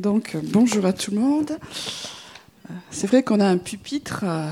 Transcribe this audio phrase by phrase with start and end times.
[0.00, 1.58] Donc, euh, bonjour à tout le monde.
[2.70, 4.48] Euh, C'est vrai qu'on a un pupitre euh,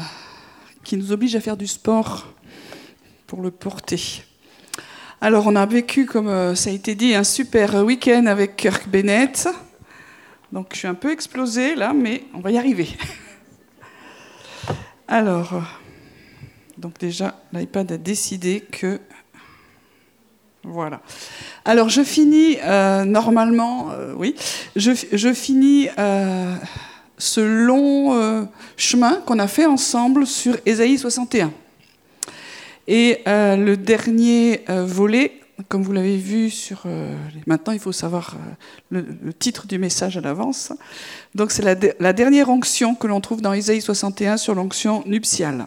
[0.84, 2.26] qui nous oblige à faire du sport
[3.26, 4.24] pour le porter.
[5.22, 9.48] Alors, on a vécu, comme ça a été dit, un super week-end avec Kirk Bennett.
[10.52, 12.90] Donc, je suis un peu explosée là, mais on va y arriver.
[15.08, 15.62] Alors,
[16.76, 19.00] donc déjà, l'iPad a décidé que
[20.64, 21.00] voilà.
[21.64, 24.34] Alors je finis euh, normalement, euh, oui,
[24.76, 26.54] je, finis euh,
[27.16, 31.52] ce long chemin qu'on a fait ensemble sur Ésaïe 61.
[32.86, 36.84] Et le dernier volet, comme vous l'avez vu sur...
[37.46, 38.34] maintenant, il faut savoir
[38.90, 39.04] le,
[39.38, 40.72] titre du message à l'avance.
[41.34, 45.02] Donc c'est la, de- la dernière onction que l'on trouve dans Ésaïe 61 sur l'onction
[45.04, 45.66] nuptiale.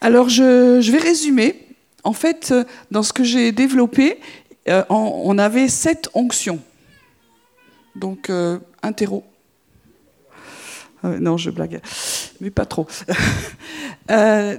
[0.00, 1.71] Alors je vais résumer.
[2.04, 4.18] En fait, euh, dans ce que j'ai développé,
[4.68, 6.60] euh, on, avait sept onctions.
[7.94, 8.92] Donc, euh, un.
[11.04, 11.80] Euh, non, je blague,
[12.40, 12.86] mais pas trop.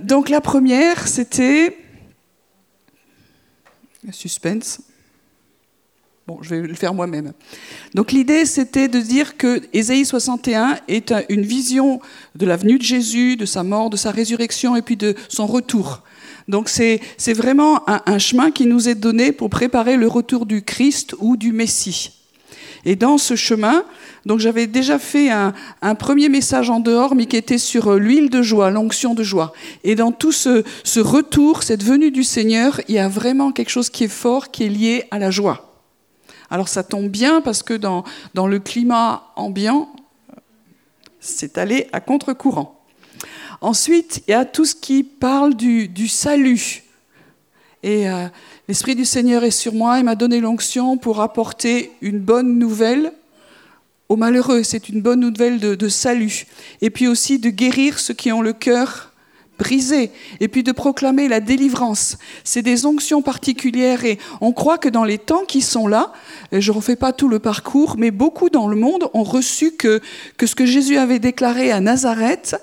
[0.02, 1.78] Donc, la première, c'était.
[4.12, 4.82] Suspense.
[6.28, 7.34] Bon, je vais le faire moi-même.
[7.94, 12.00] Donc, l'idée, c'était de dire que Ésaïe 61 est un- une vision
[12.36, 15.46] de la venue de Jésus, de sa mort, de sa résurrection et puis de son
[15.48, 16.02] retour.
[16.48, 17.00] Donc c'est
[17.34, 21.54] vraiment un, chemin qui nous est donné pour préparer le retour du Christ ou du
[21.54, 22.12] Messie.
[22.86, 23.86] Et dans ce chemin,
[24.26, 25.54] donc j'avais déjà fait un,
[25.96, 29.54] premier message en dehors, mais qui était sur euh, l'huile de joie, l'onction de joie.
[29.86, 33.70] Et dans tout ce, ce retour, cette venue du Seigneur, il y a vraiment quelque
[33.70, 35.74] chose qui est fort, qui est lié à la joie.
[36.50, 39.90] Alors ça tombe bien parce que dans, dans le climat ambiant,
[41.20, 42.83] c'est allé à contre-courant.
[43.64, 46.84] Ensuite, il y a tout ce qui parle du, salut.
[47.82, 48.28] Et euh,
[48.68, 53.14] l'Esprit du Seigneur est sur moi et m'a donné l'onction pour apporter une bonne nouvelle
[54.10, 54.64] aux malheureux.
[54.64, 56.46] C'est une bonne nouvelle de salut.
[56.82, 59.13] Et puis aussi de guérir ceux qui ont le cœur
[59.64, 60.12] brisé.
[60.42, 62.18] Et puis de proclamer la délivrance.
[62.44, 66.12] C'est des onctions particulières et on croit que dans les temps qui sont là,
[66.52, 70.02] je ne refais pas tout le parcours, mais beaucoup dans le monde ont reçu que,
[70.44, 72.58] ce que Jésus avait déclaré à Nazareth,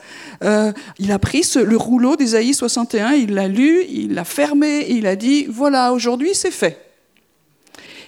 [0.45, 5.07] euh, il a pris le rouleau d'Ésaïe 61, il l'a lu, il l'a fermé il
[5.07, 6.87] a dit, voilà, aujourd'hui c'est fait.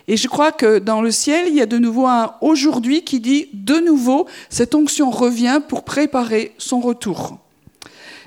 [0.09, 3.21] Et je crois que dans le ciel, il y a de nouveau un aujourd'hui qui
[3.21, 7.39] dit, de nouveau, cette onction revient pour préparer son retour.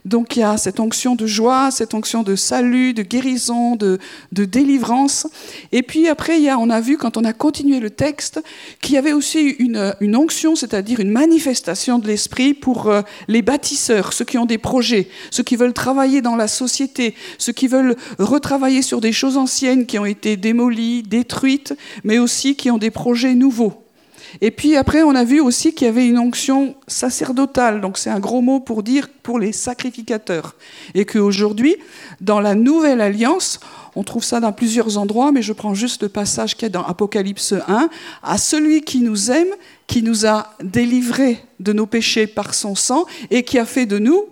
[0.05, 3.97] Donc il y a cette onction de joie, cette onction de salut, de guérison, de,
[4.31, 5.27] de délivrance.
[5.71, 8.41] Et puis après, il y a, on a vu quand on a continué le texte
[8.81, 13.41] qu'il y avait aussi une, une onction, c'est-à-dire une manifestation de l'esprit pour euh, les
[13.41, 17.67] bâtisseurs, ceux qui ont des projets, ceux qui veulent travailler dans la société, ceux qui
[17.67, 21.73] veulent retravailler sur des choses anciennes qui ont été démolies, détruites,
[22.03, 23.84] mais aussi qui ont des projets nouveaux.
[24.41, 28.09] Et puis après, on a vu aussi qu'il y avait une onction sacerdotale, donc c'est
[28.09, 30.55] un gros mot pour dire pour les sacrificateurs.
[30.93, 31.75] Et qu'aujourd'hui,
[32.21, 33.59] dans la nouvelle alliance,
[33.95, 36.69] on trouve ça dans plusieurs endroits, mais je prends juste le passage qu'il y a
[36.69, 37.89] dans Apocalypse 1,
[38.23, 39.53] à celui qui nous aime,
[39.87, 43.99] qui nous a délivrés de nos péchés par son sang et qui a fait de
[43.99, 44.25] nous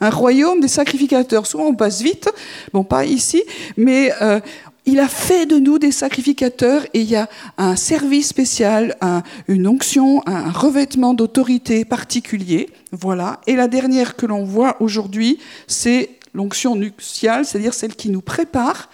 [0.00, 1.46] un royaume des sacrificateurs.
[1.46, 2.30] Souvent on passe vite,
[2.72, 3.42] bon pas ici,
[3.76, 4.40] mais euh,
[4.86, 9.22] il a fait de nous des sacrificateurs et il y a un service spécial, un-
[9.48, 12.70] une onction, un revêtement d'autorité particulier.
[12.92, 13.40] Voilà.
[13.46, 18.88] Et la dernière que l'on voit aujourd'hui, c'est l'onction nuptiale, c'est-à-dire celle qui nous prépare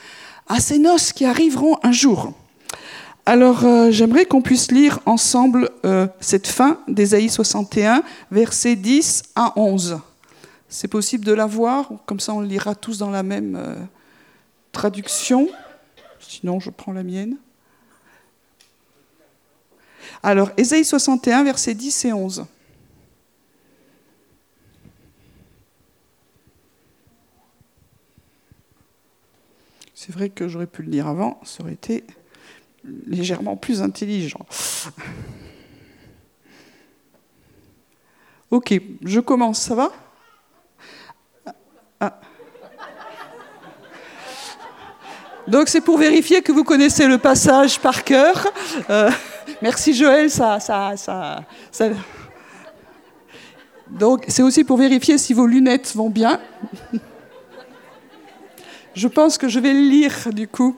[0.49, 2.33] à ces noces qui arriveront un jour.
[3.27, 9.53] Alors, euh, j'aimerais qu'on puisse lire ensemble euh, cette fin d'Ésaïe 61, versets 10 à
[9.57, 9.99] 11.
[10.69, 13.75] C'est possible de la voir, comme ça on lira tous dans la même euh,
[14.73, 15.49] traduction.
[16.23, 17.37] Sinon, je prends la mienne.
[20.23, 22.47] Alors, Ésaïe 61, versets 10 et 11.
[29.95, 32.05] C'est vrai que j'aurais pu le lire avant, ça aurait été
[32.85, 34.45] légèrement plus intelligent.
[38.51, 39.93] Ok, je commence, ça va?
[42.01, 42.21] Ah.
[45.49, 48.47] Donc c'est pour vérifier que vous connaissez le passage par cœur.
[48.91, 49.11] Euh,
[49.61, 51.89] merci Joël, ça, ça, ça,
[53.91, 56.41] Donc c'est aussi pour vérifier si vos lunettes vont bien.
[58.95, 60.77] Je pense que je vais le lire du coup.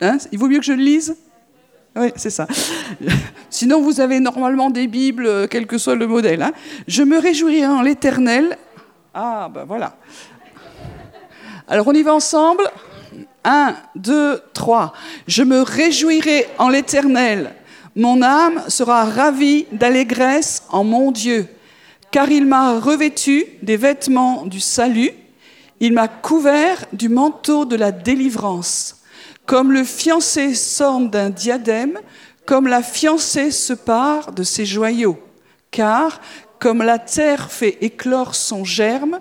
[0.00, 1.16] Hein Il vaut mieux que je le lise?
[1.96, 2.48] Oui, c'est ça.
[3.50, 6.42] Sinon, vous avez normalement des Bibles, euh, quel que soit le modèle.
[6.42, 6.50] hein.
[6.88, 8.58] Je me réjouirai en l'Éternel.
[9.12, 9.96] Ah, ben voilà.
[11.66, 12.70] Alors, on y va ensemble.
[13.44, 14.92] 1, 2, 3.
[15.26, 17.54] Je me réjouirai en l'Éternel.
[17.96, 21.46] Mon âme sera ravie d'allégresse en mon Dieu,
[22.10, 25.12] car il m'a revêtu des vêtements du salut,
[25.80, 29.02] il m'a couvert du manteau de la délivrance.
[29.46, 31.98] Comme le fiancé s'orne d'un diadème,
[32.46, 35.18] comme la fiancée se part de ses joyaux.
[35.70, 36.20] Car
[36.58, 39.20] comme la terre fait éclore son germe,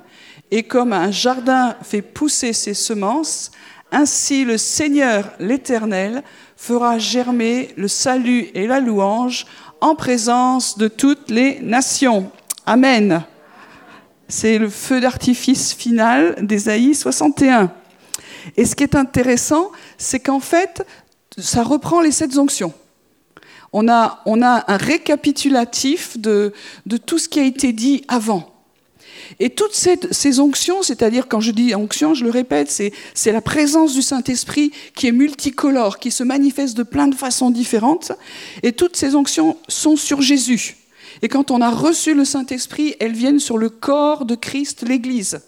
[0.55, 3.49] et comme un jardin fait pousser ses semences,
[3.91, 6.21] ainsi le Seigneur l'Éternel
[6.55, 9.47] fera germer le salut et la louange
[9.81, 12.31] en présence de toutes les nations.
[12.67, 13.23] Amen.
[14.27, 17.71] C'est le feu d'artifice final d'Ésaïe 61.
[18.55, 20.85] Et ce qui est intéressant, c'est qu'en fait,
[21.35, 22.75] ça reprend les sept onctions.
[23.71, 26.53] On a, un récapitulatif de
[27.07, 28.52] tout ce qui a été dit avant.
[29.39, 32.69] Et toutes ces, onctions, c'est-à-dire quand je dis onction, je le répète,
[33.13, 37.49] c'est la présence du Saint-Esprit qui est multicolore, qui se manifeste de plein de façons
[37.49, 38.11] différentes.
[38.63, 40.77] Et toutes ces onctions sont sur Jésus.
[41.21, 45.41] Et quand on a reçu le Saint-Esprit, elles viennent sur le corps de Christ, l'Église.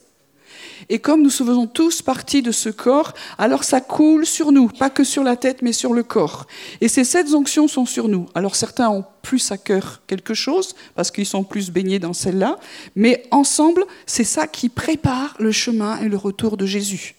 [0.89, 4.89] Et comme nous faisons tous partie de ce corps, alors ça coule sur nous, pas
[4.89, 6.45] que sur la tête, mais sur le corps.
[6.81, 8.27] Et ces sept onctions sont sur nous.
[8.35, 12.59] Alors certains ont plus à cœur quelque chose, parce qu'ils sont plus baignés dans celle-là,
[12.95, 17.15] mais ensemble, c'est ça qui prépare le chemin et le retour de Jésus.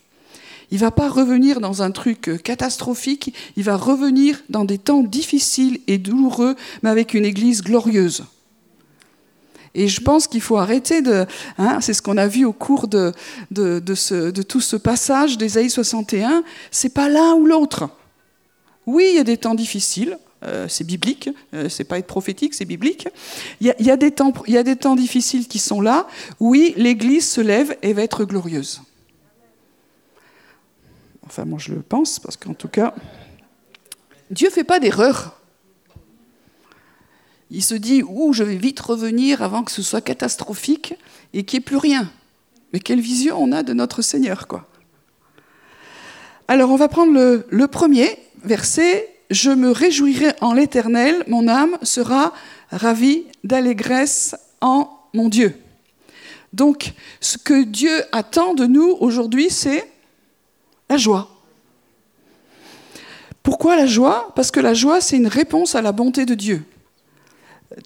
[0.70, 5.80] Il va pas revenir dans un truc catastrophique, il va revenir dans des temps difficiles
[5.86, 8.24] et douloureux, mais avec une Église glorieuse.
[9.76, 11.26] Et je pense qu'il faut arrêter de...
[11.58, 13.12] Hein, c'est ce qu'on a vu au cours de,
[13.50, 16.42] de, de, tout ce passage d'Ésaïe 61.
[16.70, 17.90] C'est pas l'un ou l'autre.
[18.86, 20.18] Oui, il y a des temps difficiles.
[20.44, 23.08] Euh, c'est biblique, euh, c'est pas être prophétique, c'est biblique.
[23.60, 26.06] Il y, a, des temps, y a des temps difficiles qui sont là.
[26.40, 28.82] Oui, l'Église se lève et va être glorieuse.
[31.24, 32.94] Enfin, moi je le pense, parce qu'en tout cas,
[34.30, 35.35] Dieu fait pas d'erreur
[37.50, 40.94] il se dit Ouh, je vais vite revenir avant que ce soit catastrophique
[41.32, 42.10] et qu'il n'y ait plus rien.
[42.72, 44.66] Mais quelle vision on a de notre Seigneur, quoi.
[46.48, 51.76] Alors, on va prendre le, le premier verset Je me réjouirai en l'Éternel, mon âme
[51.82, 52.32] sera
[52.70, 55.56] ravie d'allégresse en mon Dieu.
[56.52, 59.90] Donc, ce que Dieu attend de nous aujourd'hui, c'est
[60.88, 61.28] la joie.
[63.42, 64.32] Pourquoi la joie?
[64.34, 66.64] Parce que la joie, c'est une réponse à la bonté de Dieu.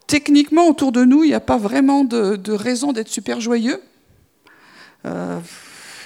[0.07, 3.81] Techniquement, autour de nous, il n'y a pas vraiment de, raison d'être super joyeux.
[5.05, 5.39] Euh,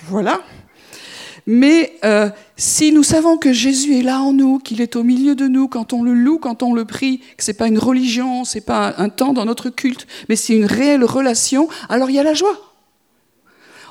[0.07, 0.41] voilà.
[1.47, 5.35] Mais euh, si nous savons que Jésus est là en nous, qu'il est au milieu
[5.35, 7.77] de nous, quand on le loue, quand on le prie, que ce n'est pas une
[7.77, 12.09] religion, ce n'est pas un temps dans notre culte, mais c'est une réelle relation, alors
[12.09, 12.57] il y a la joie.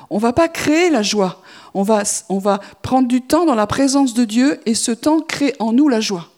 [0.09, 1.41] On va pas créer la joie,
[1.73, 5.21] on va, on va prendre du temps dans la présence de Dieu et ce temps
[5.21, 6.29] crée en nous la joie.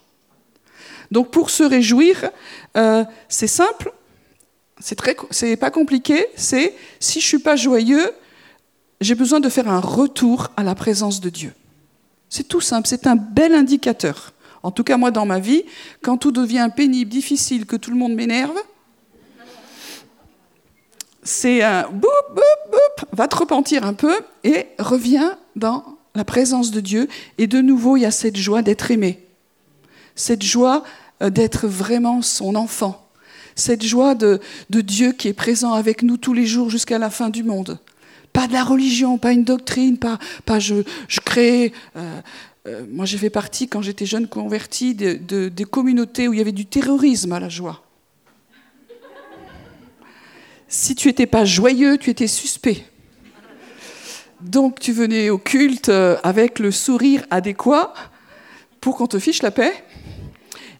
[1.12, 2.30] Donc pour se réjouir,
[2.76, 3.94] euh, c'est simple,
[4.80, 6.28] c'est pas compliqué.
[6.36, 8.12] C'est si je suis pas joyeux,
[9.02, 11.54] j'ai besoin de faire un retour à la présence de Dieu.
[12.30, 14.34] C'est tout simple, c'est un bel indicateur.
[14.64, 15.64] En tout cas, moi, dans ma vie,
[16.02, 18.58] quand tout devient pénible, difficile, que tout le monde m'énerve,
[21.24, 24.14] c'est un boum, boum, boum, va te repentir un peu
[24.44, 27.08] et reviens dans la présence de Dieu.
[27.38, 29.27] Et de nouveau, il y a cette joie d'être aimé
[30.18, 30.84] cette joie
[31.22, 33.08] euh, d'être vraiment son enfant,
[33.56, 37.30] cette joie de, Dieu qui est présent avec nous tous les jours jusqu'à la fin
[37.30, 37.80] du monde.
[38.34, 40.20] Pas de la religion, pas une doctrine, pas,
[40.60, 40.84] je,
[41.24, 41.72] crée.
[41.96, 42.22] Euh,
[42.68, 46.42] euh, moi, j'ai fait partie, quand j'étais jeune converti, de, des communautés où il y
[46.42, 47.84] avait du terrorisme à la joie.
[50.68, 52.86] Si tu n'étais pas joyeux, tu étais suspect.
[54.42, 57.94] Donc tu venais au culte avec le sourire adéquat
[58.82, 59.74] pour qu'on te fiche la paix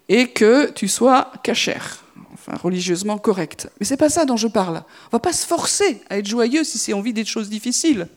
[0.10, 3.70] et que tu sois cachère, enfin religieusement correct.
[3.80, 4.84] Mais c'est pas ça dont je parle.
[5.08, 8.08] On va pas se forcer à être joyeux si c'est envie des choses difficiles.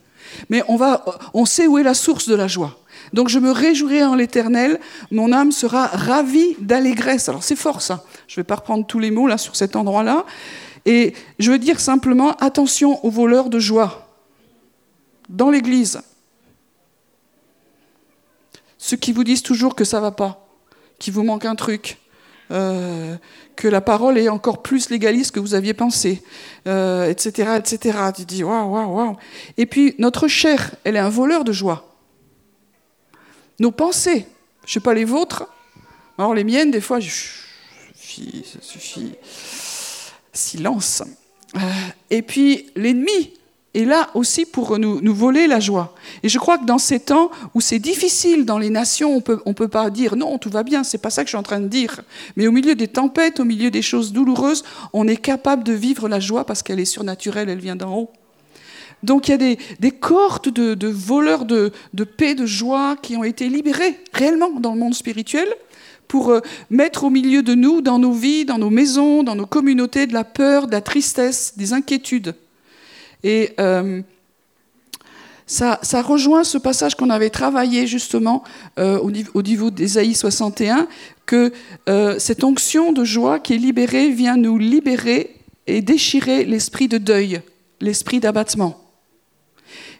[0.49, 2.77] Mais on, va, on sait où est la source de la joie.
[3.13, 7.27] Donc je me réjouirai en l'Éternel, mon âme sera ravie d'allégresse.
[7.27, 8.05] Alors c'est fort ça.
[8.27, 10.25] Je ne vais pas reprendre tous les mots là sur cet endroit-là.
[10.85, 14.07] Et je veux dire simplement attention aux voleurs de joie
[15.29, 16.01] dans l'Église.
[18.83, 20.47] Ceux qui vous disent toujours que ça va pas
[20.97, 21.99] qu'il vous manque un truc,
[22.49, 23.15] euh,
[23.55, 26.23] que la parole est encore plus légaliste que vous aviez pensé,
[26.65, 27.97] etc., euh, etc.
[28.15, 29.17] Tu dis waouh, waouh, waouh.
[29.57, 31.95] Et puis notre chair, elle est un voleur de joie.
[33.59, 34.25] Nos pensées,
[34.65, 35.47] je sais pas les vôtres,
[36.17, 37.09] alors les miennes, des fois, je,
[37.95, 39.13] suffit, ça suffit.
[40.33, 41.03] Silence.
[41.55, 41.59] Euh,
[42.09, 43.33] et puis l'ennemi,
[43.73, 45.95] est là aussi pour nous, nous, voler la joie.
[46.23, 49.39] Et je crois que dans ces temps où c'est difficile dans les nations, on peut,
[49.45, 51.43] ne peut pas dire non, tout va bien, c'est pas ça que je suis en
[51.43, 52.01] train de dire.
[52.35, 54.63] Mais au milieu des tempêtes, au milieu des choses douloureuses,
[54.93, 58.11] on est capable de vivre la joie parce qu'elle est surnaturelle, elle vient d'en haut.
[59.03, 63.15] Donc il y a des, des cohortes de, voleurs de, de, paix, de joie qui
[63.15, 65.47] ont été libérés réellement dans le monde spirituel
[66.07, 69.45] pour euh, mettre au milieu de nous, dans nos vies, dans nos maisons, dans nos
[69.45, 72.35] communautés, de la peur, de la tristesse, des inquiétudes.
[73.23, 74.01] Et euh,
[75.45, 78.43] ça, ça, rejoint ce passage qu'on avait travaillé justement
[78.79, 80.87] euh, au, niveau, au niveau d'Ésaïe 61,
[81.25, 81.51] que
[81.89, 85.35] euh, cette onction de joie qui est libérée vient nous libérer
[85.67, 87.41] et déchirer l'esprit de deuil,
[87.79, 88.77] l'esprit d'abattement.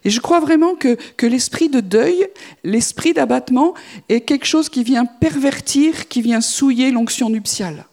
[0.04, 2.28] Et je crois vraiment que, que l'esprit de deuil,
[2.64, 3.74] l'esprit d'abattement
[4.10, 7.86] est quelque chose qui vient pervertir, qui vient souiller l'onction nuptiale.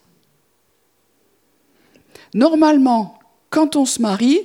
[2.35, 3.19] Normalement,
[3.51, 4.41] quand on se marie,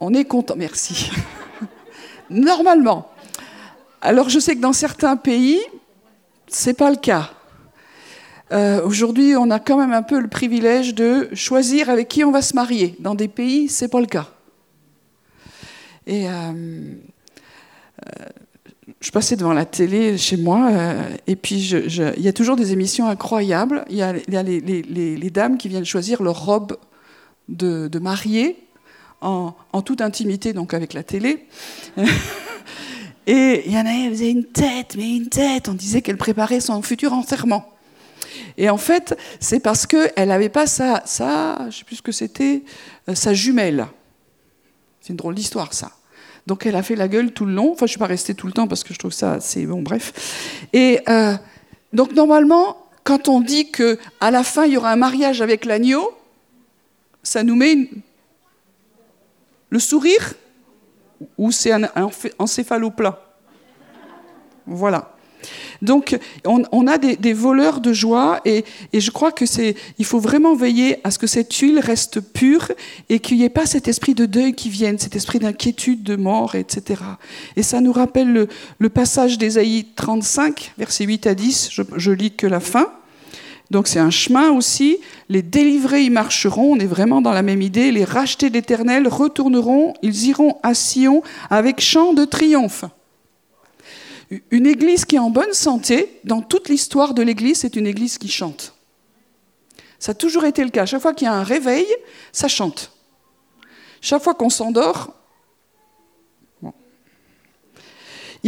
[0.00, 0.54] on est content.
[0.56, 1.10] Merci.
[2.30, 3.10] Normalement.
[4.00, 5.60] Alors je sais que dans certains pays,
[6.46, 7.30] c'est pas le cas.
[8.52, 12.30] Euh, Aujourd'hui, on a quand même un peu le privilège de choisir avec qui on
[12.30, 12.96] va se marier.
[13.00, 14.28] Dans des pays, c'est pas le cas.
[16.06, 18.24] Et euh, euh,
[19.00, 20.70] je passais devant la télé chez moi,
[21.26, 23.84] et puis il y a toujours des émissions incroyables.
[23.90, 26.78] Il y a, les, dames qui viennent choisir leur robe
[27.48, 28.56] de mariée
[29.20, 31.46] en, toute intimité, donc avec la télé.
[33.26, 35.68] et il y en a, elle faisait une tête, mais une tête.
[35.68, 37.72] On disait qu'elle préparait son futur enterrement.
[38.56, 42.12] Et en fait, c'est parce qu'elle n'avait pas sa, sa, je sais plus ce que
[42.12, 42.62] c'était,
[43.08, 43.86] euh, sa jumelle.
[45.00, 45.92] C'est une drôle d'histoire, ça.
[46.46, 47.72] Donc elle a fait la gueule tout le long.
[47.72, 49.66] Enfin, je ne suis pas restée tout le temps parce que je trouve ça assez
[49.66, 50.64] bon, bref.
[50.72, 51.34] Et euh,
[51.92, 55.64] donc normalement, quand on dit que à la fin il y aura un mariage avec
[55.64, 56.10] l'agneau,
[57.22, 57.88] ça nous met une...
[59.70, 60.34] le sourire
[61.36, 61.88] ou c'est un
[62.38, 63.20] encéphaloplat.
[64.66, 65.14] Voilà.
[65.80, 70.18] Donc, on, a des, voleurs de joie et, et je crois que c'est, il faut
[70.18, 72.72] vraiment veiller à ce que cette huile reste pure
[73.08, 76.16] et qu'il n'y ait pas cet esprit de deuil qui vienne, cet esprit d'inquiétude, de
[76.16, 77.02] mort, etc.
[77.54, 78.48] Et ça nous rappelle le,
[78.78, 81.68] le passage d'Ésaïe 35, versets 8 à 10.
[81.70, 82.92] Je, je lis que la fin.
[83.70, 84.98] Donc c'est un chemin aussi.
[85.28, 87.92] Les délivrés y marcheront, on est vraiment dans la même idée.
[87.92, 92.84] Les rachetés d'Éternel retourneront, ils iront à Sion avec chant de triomphe.
[94.50, 98.18] Une église qui est en bonne santé, dans toute l'histoire de l'église, c'est une église
[98.18, 98.74] qui chante.
[99.98, 100.86] Ça a toujours été le cas.
[100.86, 101.86] Chaque fois qu'il y a un réveil,
[102.32, 102.92] ça chante.
[104.00, 105.14] Chaque fois qu'on s'endort,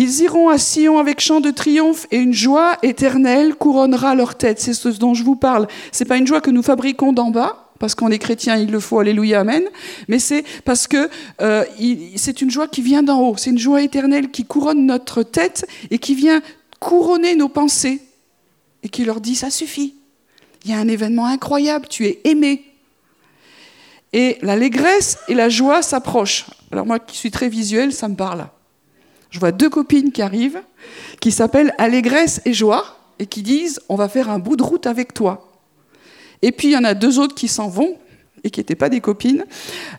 [0.00, 4.59] ils iront à Sion avec chant de triomphe et une joie éternelle couronnera leur tête.
[4.59, 5.69] C'est ce dont je vous parle.
[5.92, 8.80] C'est pas une joie que nous fabriquons d'en bas parce qu'on est chrétien, il le
[8.80, 9.62] faut, alléluia, amen,
[10.09, 11.09] mais c'est parce que
[11.42, 11.64] euh,
[12.16, 15.66] c'est une joie qui vient d'en haut, c'est une joie éternelle qui couronne notre tête
[15.90, 16.42] et qui vient
[16.78, 18.02] couronner nos pensées
[18.83, 19.95] et qui leur dit ça suffit.
[20.64, 22.64] Il y a un événement incroyable, tu es aimé.
[24.14, 26.47] Et l'allégresse et la joie s'approchent.
[26.73, 28.47] Alors moi qui suis très visuelle, ça me parle.
[29.30, 30.60] Je vois deux copines qui arrivent,
[31.20, 34.87] qui s'appellent Allégresse et Joie, et qui disent on va faire un bout de route
[34.87, 35.46] avec toi.
[36.42, 37.96] Et puis il y en a deux autres qui s'en vont
[38.42, 39.44] et qui n'étaient pas des copines.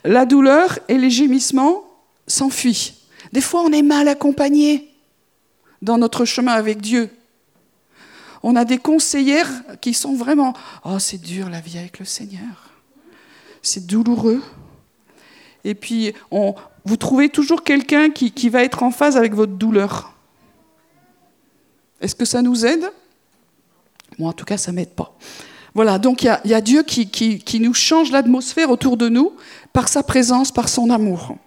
[0.03, 1.83] La douleur et les gémissements
[2.27, 2.93] s'enfuient.
[3.31, 4.89] Des fois, on est mal accompagné
[5.81, 7.09] dans notre chemin avec Dieu.
[8.43, 12.71] On a des conseillères qui sont vraiment Oh, c'est dur la vie avec le Seigneur.
[13.61, 14.41] C'est douloureux.
[15.63, 20.13] Et puis, on, vous trouvez toujours quelqu'un qui, va être en phase avec votre douleur.
[22.01, 22.91] Est-ce que ça nous aide?
[24.17, 25.15] Moi, en tout cas, ça ne m'aide pas.
[25.73, 29.33] Voilà, donc il y, a, Dieu qui, nous change l'atmosphère autour de nous
[29.73, 31.37] par sa présence, par son amour.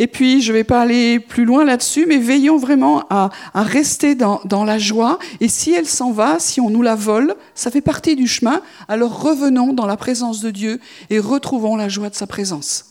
[0.00, 4.14] Et puis, je ne vais pas aller plus loin là-dessus, mais veillons vraiment à, rester
[4.14, 5.18] dans, la joie.
[5.40, 8.62] Et si elle s'en va, si on nous la vole, ça fait partie du chemin,
[8.88, 12.87] alors revenons dans la présence de Dieu et retrouvons la joie de sa présence.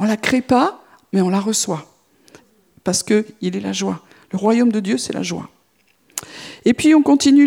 [0.00, 1.86] On ne la crée pas, mais on la reçoit.
[2.82, 4.00] Parce qu'il est la joie.
[4.32, 5.48] Le royaume de Dieu, c'est la joie.
[6.64, 7.46] Et puis on continue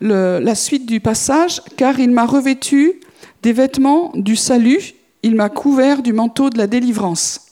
[0.00, 3.00] la suite du passage, car il m'a revêtu
[3.42, 7.46] des vêtements du salut, il m'a couvert du manteau de la délivrance.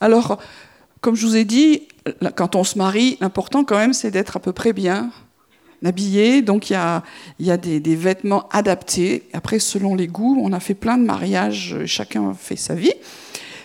[0.00, 0.38] Alors,
[1.00, 1.88] comme je vous ai dit,
[2.34, 5.10] quand on se marie, l'important quand même, c'est d'être à peu près bien
[5.84, 6.42] habillé.
[6.42, 6.74] Donc il
[7.40, 9.24] y a, des, vêtements adaptés.
[9.32, 12.92] Après, selon les goûts, on a fait plein de mariages, chacun fait sa vie.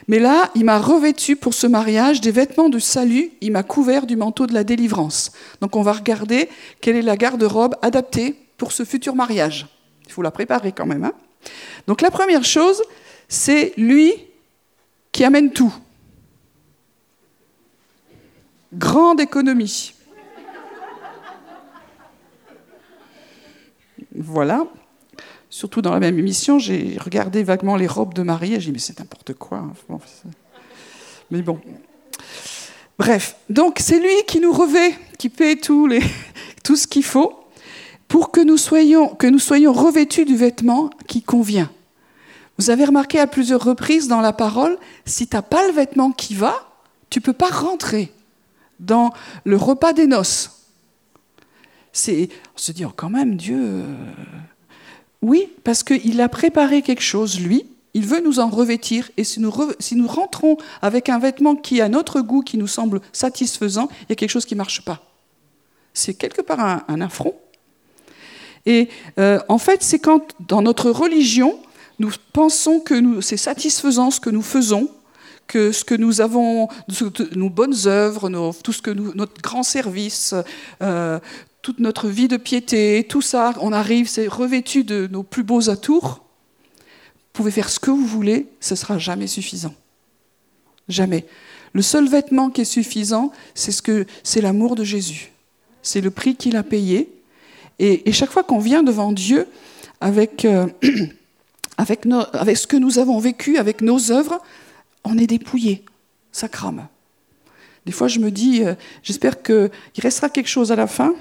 [0.07, 4.05] Mais là, il m'a revêtu pour ce mariage des vêtements de salut, il m'a couvert
[4.05, 5.33] du manteau de la délivrance.
[5.59, 6.47] Donc on va regarder
[6.79, 9.67] quelle est la garde-robe adaptée pour ce futur mariage.
[10.05, 11.03] Il faut la préparer quand même.
[11.03, 11.11] Hein
[11.87, 12.81] Donc la première chose,
[13.27, 14.13] c'est lui
[15.11, 15.73] qui amène tout.
[18.73, 19.93] Grande économie.
[24.17, 24.65] Voilà.
[25.49, 28.71] Surtout dans la même émission, j'ai regardé vaguement les robes de Marie et j'ai dit
[28.73, 29.59] mais c'est n'importe quoi.
[29.59, 29.99] Hein.
[31.31, 31.59] mais bon.
[32.99, 35.89] Bref, donc c'est lui qui nous revêt, qui paie tout,
[36.63, 37.39] tout ce qu'il faut
[38.07, 41.69] pour que nous, soyons, que nous soyons revêtus du vêtement qui convient.
[42.57, 46.11] Vous avez remarqué à plusieurs reprises dans la parole, si tu n'as pas le vêtement
[46.11, 46.55] qui va,
[47.09, 48.11] tu ne peux pas rentrer
[48.79, 49.11] dans
[49.43, 50.56] le repas des noces.
[51.97, 53.57] C'est, on se dit, oh, quand même, Dieu.
[53.59, 53.83] Euh,
[55.23, 57.65] oui, parce qu'il a préparé quelque chose, lui.
[57.95, 59.09] Il veut nous en revêtir.
[59.17, 62.67] Et si nous, si nous rentrons avec un vêtement qui, à notre goût, qui nous
[62.67, 65.01] semble satisfaisant, il y a quelque chose qui ne marche pas.
[65.95, 67.33] C'est quelque part un, affront.
[68.67, 71.57] Et euh, en fait, c'est quand, dans notre religion,
[71.97, 74.91] nous pensons que c'est satisfaisant ce que nous faisons,
[75.47, 76.67] que ce que nous avons,
[77.35, 78.29] nos bonnes œuvres,
[78.63, 80.35] tout ce que notre grand service,
[80.83, 81.19] euh,
[81.67, 85.69] toute notre vie de piété, tout ça, on arrive, c'est revêtu de nos plus beaux
[85.69, 86.23] atours.
[87.09, 89.75] Vous pouvez faire ce que vous voulez, ce sera jamais suffisant.
[90.87, 91.25] Jamais.
[91.73, 95.33] Le seul vêtement qui est suffisant, c'est ce l'amour de Jésus.
[95.81, 97.09] C'est le prix qu'il a payé.
[97.79, 99.45] Et, chaque fois qu'on vient devant Dieu
[99.99, 100.67] avec, euh,
[101.77, 104.41] avec, avec ce que nous avons vécu, avec nos œuvres,
[105.03, 105.83] on est dépouillé.
[106.31, 106.87] Ça crame.
[107.85, 111.13] Des fois, je me dis, euh, j'espère qu'il restera quelque chose à la fin.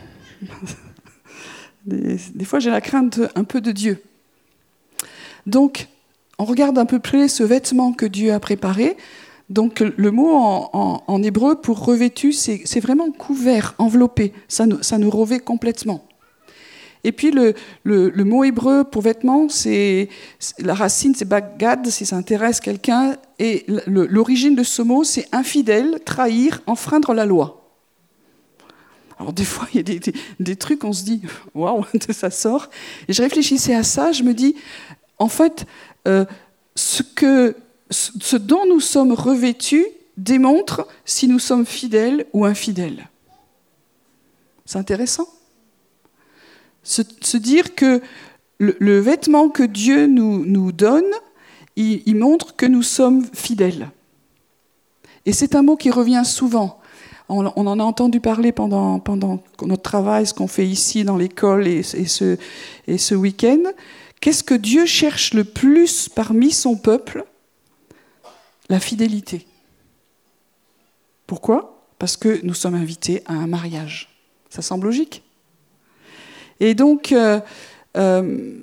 [1.86, 4.02] Des, fois, j'ai la crainte un peu de Dieu.
[5.46, 5.86] Donc,
[6.38, 8.96] on regarde un peu plus ce vêtement que Dieu a préparé.
[9.50, 14.32] Donc, le mot en, hébreu pour revêtu, c'est vraiment couvert, enveloppé.
[14.48, 16.04] Ça nous, ça nous revêt complètement.
[17.06, 20.08] Et puis le, le, mot hébreu pour vêtement, c'est
[20.58, 23.14] la racine, c'est bagad, si ça intéresse quelqu'un.
[23.38, 27.55] Et l'origine de ce mot, c'est infidèle, trahir, enfreindre la loi.
[29.18, 31.22] Alors des fois, il y a des, trucs, on se dit,
[31.54, 32.68] waouh, ça sort.
[33.08, 34.56] Et je réfléchissais à ça, je me dis,
[35.18, 35.66] en fait,
[36.06, 36.24] euh,
[36.74, 37.56] ce, que,
[37.90, 39.86] ce dont nous sommes revêtus
[40.16, 43.08] démontre si nous sommes fidèles ou infidèles.
[44.64, 45.28] C'est intéressant.
[46.82, 48.02] Se, dire que
[48.58, 51.10] le, vêtement que Dieu nous, nous donne,
[51.76, 53.90] il, il montre que nous sommes fidèles.
[55.24, 56.80] Et c'est un mot qui revient souvent.
[57.28, 59.02] On, en a entendu parler pendant,
[59.62, 62.36] notre travail, ce qu'on fait ici dans l'école et, ce,
[62.86, 63.62] et ce week-end.
[64.20, 67.24] Qu'est-ce que Dieu cherche le plus parmi son peuple?
[68.68, 69.46] La fidélité.
[71.26, 71.84] Pourquoi?
[71.98, 74.08] Parce que nous sommes invités à un mariage.
[74.50, 75.22] Ça semble logique.
[76.60, 77.40] Et donc, euh,
[77.96, 78.60] euh,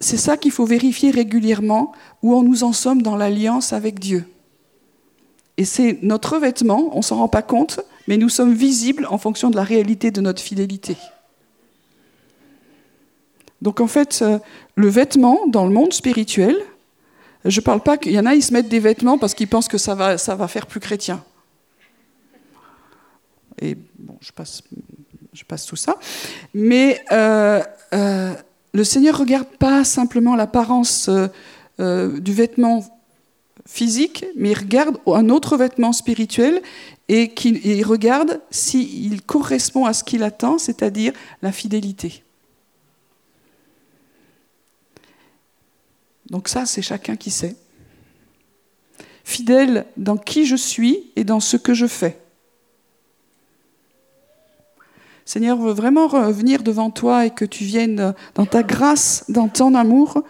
[0.00, 4.24] c'est ça qu'il faut vérifier régulièrement, où nous en sommes dans l'alliance avec Dieu.
[5.56, 9.18] Et c'est notre vêtement, on ne s'en rend pas compte, mais nous sommes visibles en
[9.18, 10.96] fonction de la réalité de notre fidélité.
[13.62, 14.38] Donc en fait, euh,
[14.74, 16.56] le vêtement dans le monde spirituel,
[17.44, 19.48] je ne parle pas qu'il y en a, ils se mettent des vêtements parce qu'ils
[19.48, 21.22] pensent que ça va, ça va faire plus chrétien.
[23.60, 24.62] Et bon, je passe,
[25.32, 25.96] je passe tout ça.
[26.52, 27.62] Mais euh,
[27.94, 28.34] euh,
[28.72, 31.08] le Seigneur ne regarde pas simplement l'apparence
[31.78, 32.84] du vêtement
[33.66, 36.62] physique, mais il regarde un autre vêtement spirituel
[37.08, 42.22] et, il regarde s'il correspond à ce qu'il attend, c'est-à-dire la fidélité.
[46.30, 47.56] Donc ça, c'est chacun qui sait.
[49.24, 52.18] Fidèle dans qui je suis et dans ce que je fais.
[55.24, 59.74] Seigneur veut vraiment revenir devant toi et que tu viennes dans ta grâce, dans ton
[59.74, 60.22] amour,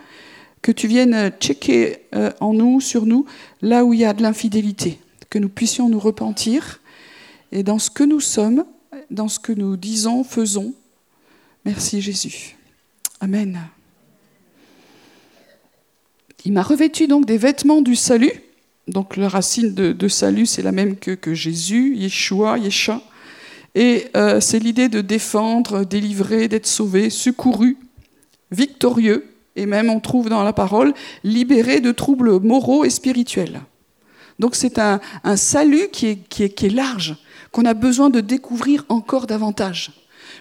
[0.65, 3.27] que tu viennes checker euh, en nous, sur nous,
[3.61, 4.99] là où il y a de l'infidélité,
[5.29, 6.81] que nous puissions nous repentir
[7.53, 8.65] et dans ce que nous sommes,
[9.11, 10.73] dans ce que nous disons, faisons.
[11.67, 12.57] Merci Jésus.
[13.21, 13.61] Amen.
[16.47, 18.33] Il m'a revêtu donc des vêtements du salut.
[18.89, 23.03] Donc la racine de, salut, c'est la même que, Jésus, Yeshua, Yesha.
[23.75, 27.77] Et euh, c'est l'idée de défendre, délivrer, d'être sauvé, secouru,
[28.51, 33.61] victorieux et même on trouve dans la parole, libéré de troubles moraux et spirituels.
[34.39, 35.01] Donc c'est un,
[35.37, 37.17] salut qui est, qui, est, large,
[37.53, 39.93] qu'on a besoin de découvrir encore davantage.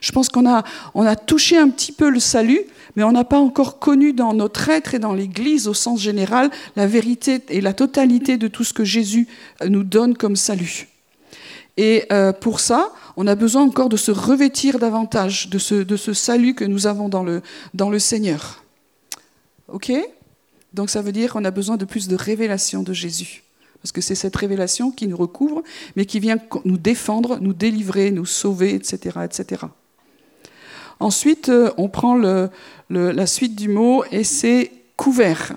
[0.02, 0.64] Je pense qu'on a,
[0.96, 2.62] on a touché un petit peu le salut,
[2.96, 6.50] mais on n'a pas encore connu dans notre être et dans l'Église au sens général
[6.76, 9.28] la vérité et la totalité de tout ce que Jésus
[9.66, 10.88] nous donne comme salut.
[11.78, 15.96] Et euh, pour ça, on a besoin encore de se revêtir davantage de ce, de
[15.96, 17.42] ce salut que nous avons dans le,
[17.74, 18.63] dans le Seigneur.
[19.68, 19.92] Ok?
[20.74, 23.44] Donc ça veut dire qu'on a besoin de plus de révélation de Jésus.
[23.82, 25.62] Parce que c'est cette révélation qui nous recouvre,
[25.96, 29.20] mais qui vient nous défendre, nous délivrer, nous sauver, etc.
[29.26, 29.64] etc.
[31.00, 32.16] Ensuite, euh, on prend
[32.90, 35.54] la suite du mot et c'est couvert.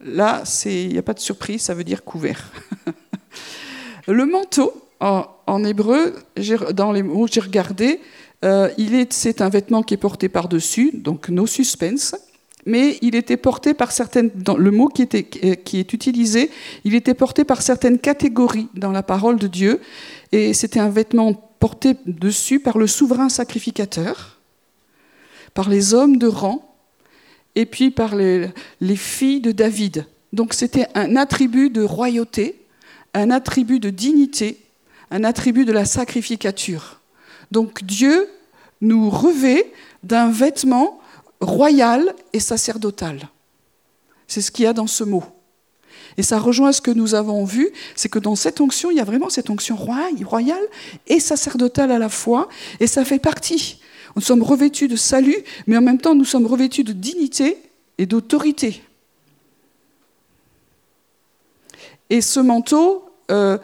[0.00, 2.50] Là, il n'y a pas de surprise, ça veut dire couvert.
[4.06, 6.14] le manteau, en, hébreu,
[6.72, 8.00] dans les mots que j'ai regardés,
[8.44, 8.70] euh,
[9.10, 12.14] c'est un vêtement qui est porté par-dessus, donc no suspense,
[12.66, 16.50] mais il était porté par certaines, le mot qui, était, qui est utilisé,
[16.84, 19.80] il était porté par certaines catégories dans la parole de Dieu,
[20.32, 24.40] et c'était un vêtement porté dessus par le souverain sacrificateur,
[25.54, 26.76] par les hommes de rang,
[27.54, 28.48] et puis par les,
[28.80, 30.06] les filles de David.
[30.32, 32.60] Donc c'était un attribut de royauté,
[33.14, 34.60] un attribut de dignité,
[35.10, 37.00] un attribut de la sacrificature.
[37.52, 38.28] Donc Dieu
[38.80, 41.00] nous revêt d'un vêtement
[41.40, 43.28] royal et sacerdotal.
[44.26, 45.24] C'est ce qu'il y a dans ce mot.
[46.16, 49.00] Et ça rejoint ce que nous avons vu, c'est que dans cette onction, il y
[49.00, 50.64] a vraiment cette onction royale
[51.06, 52.48] et sacerdotale à la fois,
[52.80, 53.80] et ça fait partie.
[54.14, 57.58] Nous sommes revêtus de salut, mais en même temps, nous sommes revêtus de dignité
[57.98, 58.82] et d'autorité.
[62.08, 63.58] Et ce manteau, euh,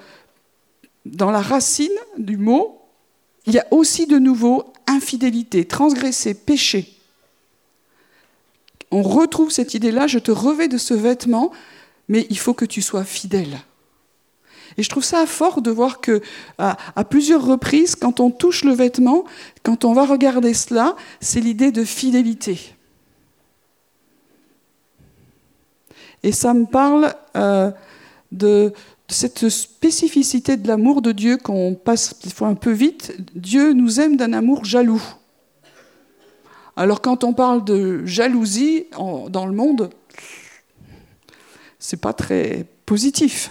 [1.07, 2.81] dans la racine du mot,
[3.47, 6.92] il y a aussi de nouveau infidélité, transgresser, péché.
[8.93, 11.51] On retrouve cette idée-là, je te revais de ce vêtement,
[12.09, 13.59] mais il faut que tu sois fidèle.
[14.77, 16.21] Et je trouve ça fort de voir que,
[16.59, 19.25] à, plusieurs reprises, quand on touche le vêtement,
[19.63, 22.59] quand on va regarder cela, c'est l'idée de fidélité.
[26.23, 27.71] Et ça me parle euh,
[28.31, 28.73] de,
[29.09, 33.15] cette spécificité de l'amour de Dieu qu'on passe un peu vite.
[33.35, 35.03] Dieu nous aime d'un amour jaloux.
[36.77, 39.91] Alors quand on parle de jalousie dans le monde,
[41.79, 43.51] c'est pas très positif.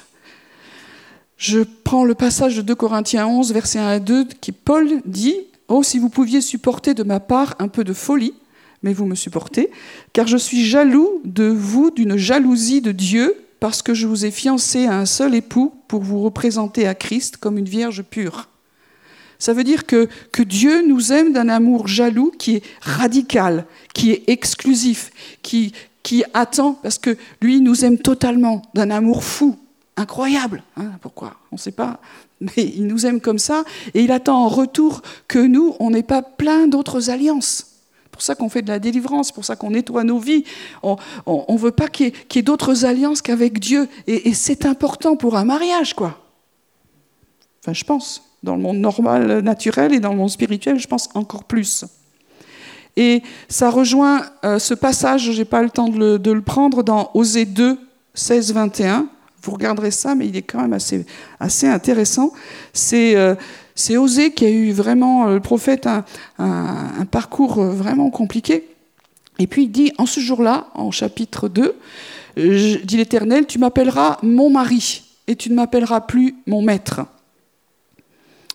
[1.37, 5.37] Je prends le passage de 2 Corinthiens 11, versets 1 à 2, qui Paul dit
[5.67, 8.33] Oh, si vous pouviez supporter de ma part un peu de folie,
[8.83, 9.71] mais vous me supportez,
[10.13, 14.31] car je suis jaloux de vous d'une jalousie de Dieu parce que je vous ai
[14.31, 18.49] fiancé à un seul époux pour vous représenter à Christ comme une vierge pure.
[19.41, 24.23] Ça veut dire que, Dieu nous aime d'un amour jaloux qui est radical, qui est
[24.27, 25.09] exclusif,
[25.41, 25.73] qui,
[26.35, 29.57] attend, parce que lui nous aime totalement, d'un amour fou,
[29.97, 30.61] incroyable.
[30.77, 31.99] Hein, pourquoi On ne sait pas.
[32.41, 33.63] Mais il nous aime comme ça,
[33.95, 37.65] et il attend en retour que nous, on n'ait pas plein d'autres alliances
[38.11, 40.43] pour ça qu'on fait de la délivrance, c'est pour ça qu'on nettoie nos vies.
[40.83, 43.87] On ne veut pas qu'il y ait, d'autres alliances qu'avec Dieu.
[44.05, 46.19] Et, c'est important pour un mariage, quoi.
[47.61, 48.30] Enfin, je pense.
[48.43, 51.85] Dans le monde normal, naturel, et dans le monde spirituel, je pense encore plus.
[52.97, 57.11] Et ça rejoint euh, ce passage, je n'ai pas le temps de le, prendre, dans
[57.13, 57.77] Osée 2,
[58.13, 59.07] 16, 21.
[59.43, 62.31] Vous regarderez ça, mais il est quand même assez, intéressant.
[62.73, 63.35] C'est euh,
[63.97, 65.87] Osée qui a eu vraiment, euh, le prophète,
[66.37, 68.67] un, parcours euh, vraiment compliqué.
[69.39, 71.75] Et puis il dit, en ce jour-là, en chapitre 2,
[72.37, 77.01] dit l'Éternel, tu m'appelleras mon mari et tu ne m'appelleras plus mon maître.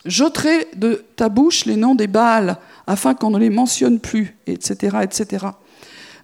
[0.07, 4.99] J'ôterai de ta bouche les noms des Baals afin qu'on ne les mentionne plus, etc.,
[5.03, 5.47] etc.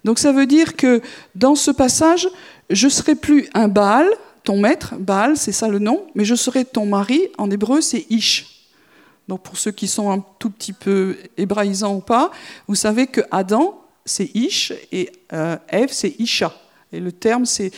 [0.03, 1.01] Donc ça veut dire que
[1.35, 2.27] dans ce passage,
[2.69, 4.07] je serai plus un Baal,
[4.43, 8.05] ton maître, Baal, c'est ça le nom, mais je serai ton mari, en hébreu c'est
[8.09, 8.69] Ish.
[9.27, 12.31] Donc pour ceux qui sont un tout petit peu hébraïsants ou pas,
[12.67, 16.53] vous savez que Adam, c'est Ish et euh, Ève, c'est Isha.
[16.93, 17.71] Et le terme, c'est,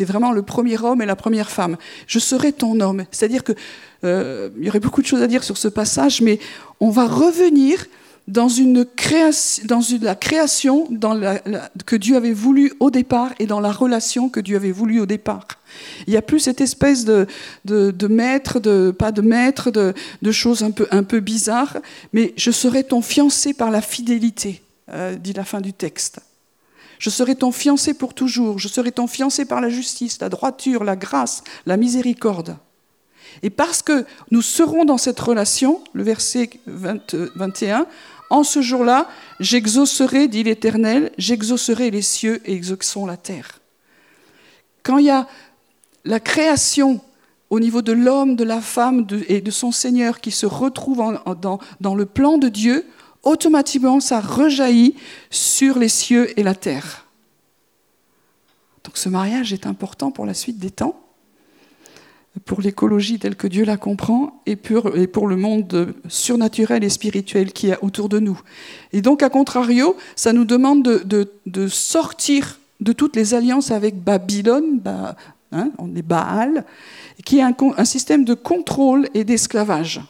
[0.00, 1.76] vraiment le premier homme et la première femme.
[2.06, 3.04] Je serai ton homme.
[3.10, 3.56] C'est-à-dire qu'il
[4.04, 6.38] euh, y aurait beaucoup de choses à dire sur ce passage, mais
[6.80, 7.86] on va revenir
[8.28, 10.88] dans, une création, dans la création
[11.86, 15.06] que Dieu avait voulu au départ et dans la relation que Dieu avait voulu au
[15.06, 15.46] départ.
[16.06, 17.26] Il n'y a plus cette espèce de,
[18.08, 19.94] maître, de, pas de maître, de,
[20.30, 21.78] choses un peu, un peu bizarres,
[22.12, 26.20] mais je serai ton fiancé par la fidélité, euh, dit la fin du texte.
[26.98, 30.84] Je serai ton fiancé pour toujours, je serai ton fiancé par la justice, la droiture,
[30.84, 32.56] la grâce, la miséricorde.
[33.42, 37.86] Et parce que nous serons dans cette relation, le verset 21,
[38.30, 39.08] en ce jour-là,
[39.40, 43.60] j'exaucerai, dit l'Éternel, j'exaucerai les cieux et exauceront la terre.
[44.82, 45.26] Quand il y a
[46.04, 47.00] la création
[47.50, 50.98] au niveau de l'homme, de la femme et de son Seigneur qui se retrouve
[51.40, 52.84] dans, dans le plan de Dieu,
[53.22, 54.94] automatiquement ça rejaillit
[55.30, 57.06] sur les cieux et la terre.
[58.84, 61.08] Donc ce mariage est important pour la suite des temps
[62.44, 67.68] pour l'écologie telle que Dieu la comprend et pour, le monde surnaturel et spirituel qui
[67.68, 68.40] est autour de nous.
[68.92, 74.80] Et donc, à contrario, ça nous demande de, sortir de toutes les alliances avec Babylone,
[75.52, 76.64] hein, on est Baal,
[77.24, 80.00] qui est un, système de contrôle et d'esclavage.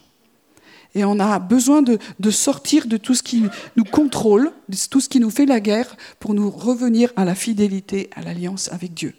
[0.94, 3.44] Et on a besoin de, sortir de tout ce qui
[3.76, 7.34] nous contrôle, de tout ce qui nous fait la guerre, pour nous revenir à la
[7.34, 9.14] fidélité, à l'alliance avec Dieu.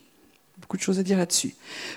[0.60, 1.56] Beaucoup de choses à dire là-dessus.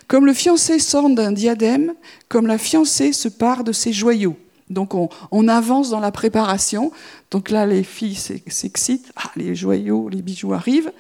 [0.09, 1.95] Comme le fiancé sort d'un diadème,
[2.29, 4.37] comme la fiancée se part de ses joyaux.
[4.71, 6.93] Donc on, avance dans la préparation.
[7.31, 9.13] Donc là, les filles s'excitent.
[9.17, 10.93] Ah, les joyaux, les bijoux arrivent.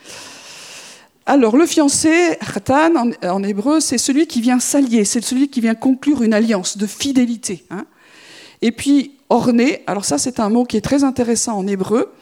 [1.25, 5.77] Alors le fiancé, khatan en, hébreu, c'est celui qui vient s'allier, c'est celui qui vient
[5.77, 7.65] conclure une alliance de fidélité.
[7.71, 7.87] Hein.
[8.63, 12.13] Et puis orné, alors ça c'est un mot qui est très intéressant en hébreu.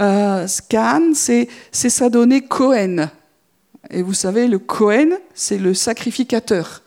[0.00, 3.10] Euh, scan, c'est s'adonner Cohen.
[3.90, 6.82] Et vous savez, le Cohen, c'est le sacrificateur.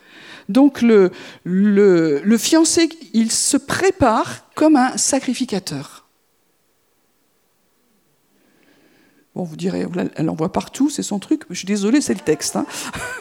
[0.50, 1.12] Donc le,
[1.44, 6.06] le, fiancé, il se prépare comme un sacrificateur.
[9.36, 11.44] Bon, vous direz, elle en voit partout, c'est son truc.
[11.50, 12.56] Je suis désolée, c'est le texte.
[12.56, 12.66] Hein.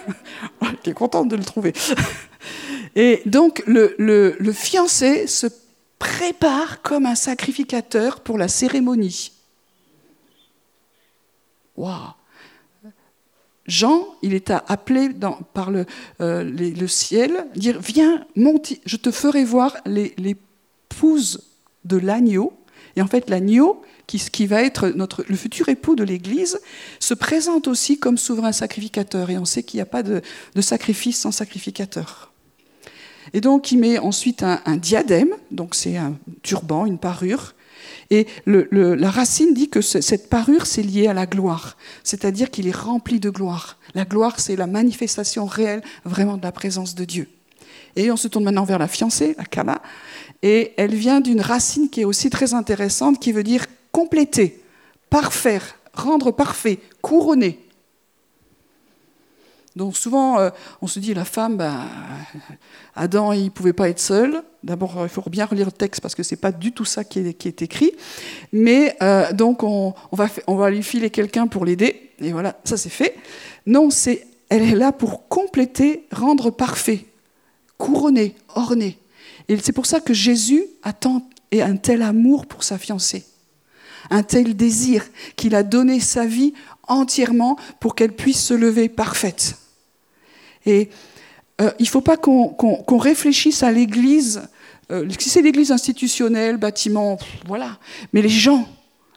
[0.62, 1.74] Je suis contente de le trouver.
[2.96, 5.46] Et donc, le, fiancé se
[5.98, 9.32] prépare comme un sacrificateur pour la cérémonie.
[11.76, 12.14] Waouh
[13.66, 15.10] Jean, il est appelé
[15.52, 15.86] par le,
[16.20, 21.42] euh, le, ciel, dire Viens, monte, je te ferai voir l'épouse
[21.84, 22.52] de l'agneau.
[22.94, 26.60] Et en fait, l'agneau, qui, va être le futur époux de l'Église,
[27.00, 29.30] se présente aussi comme souverain sacrificateur.
[29.30, 30.22] Et on sait qu'il n'y a pas de,
[30.60, 32.32] sacrifice sans sacrificateur.
[33.32, 37.54] Et donc, il met ensuite un, diadème, donc c'est un turban, une parure,
[38.10, 42.76] et la racine dit que cette parure, c'est lié à la gloire, c'est-à-dire qu'il est
[42.76, 43.78] rempli de gloire.
[43.94, 47.28] La gloire, c'est la manifestation réelle vraiment de la présence de Dieu.
[47.96, 49.82] Et on se tourne maintenant vers la fiancée, la Kala,
[50.42, 54.62] et elle vient d'une racine qui est aussi très intéressante, qui veut dire compléter,
[55.10, 57.65] parfaire, rendre parfait, couronner.
[59.76, 60.48] Donc souvent, euh,
[60.80, 61.84] on se dit, la femme, ben,
[62.96, 64.42] Adam, il ne pouvait pas être seul.
[64.64, 67.04] D'abord, il faut bien relire le texte parce que ce n'est pas du tout ça
[67.04, 67.92] qui est, écrit.
[68.52, 72.10] Mais euh, donc, on, va, lui filer quelqu'un pour l'aider.
[72.20, 73.16] Et voilà, ça c'est fait.
[73.66, 77.04] Non, c'est, elle est là pour compléter, rendre parfait,
[77.76, 78.98] couronner, orner.
[79.48, 80.94] Et c'est pour ça que Jésus a
[81.52, 83.24] et un tel amour pour sa fiancée,
[84.10, 85.04] un tel désir
[85.36, 86.54] qu'il a donné sa vie
[86.88, 89.56] entièrement pour qu'elle puisse se lever parfaite.
[90.66, 90.90] Et
[91.60, 94.42] euh, il ne faut pas qu'on réfléchisse à l'Église,
[94.90, 97.78] euh, si c'est l'Église institutionnelle, bâtiment, voilà,
[98.12, 98.68] mais les gens,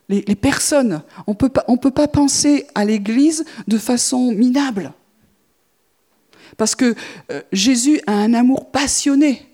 [0.08, 4.94] les, personnes, on ne peut pas penser à l'Église de façon minable.
[6.58, 6.96] Parce que
[7.32, 9.46] euh, Jésus a un amour passionné.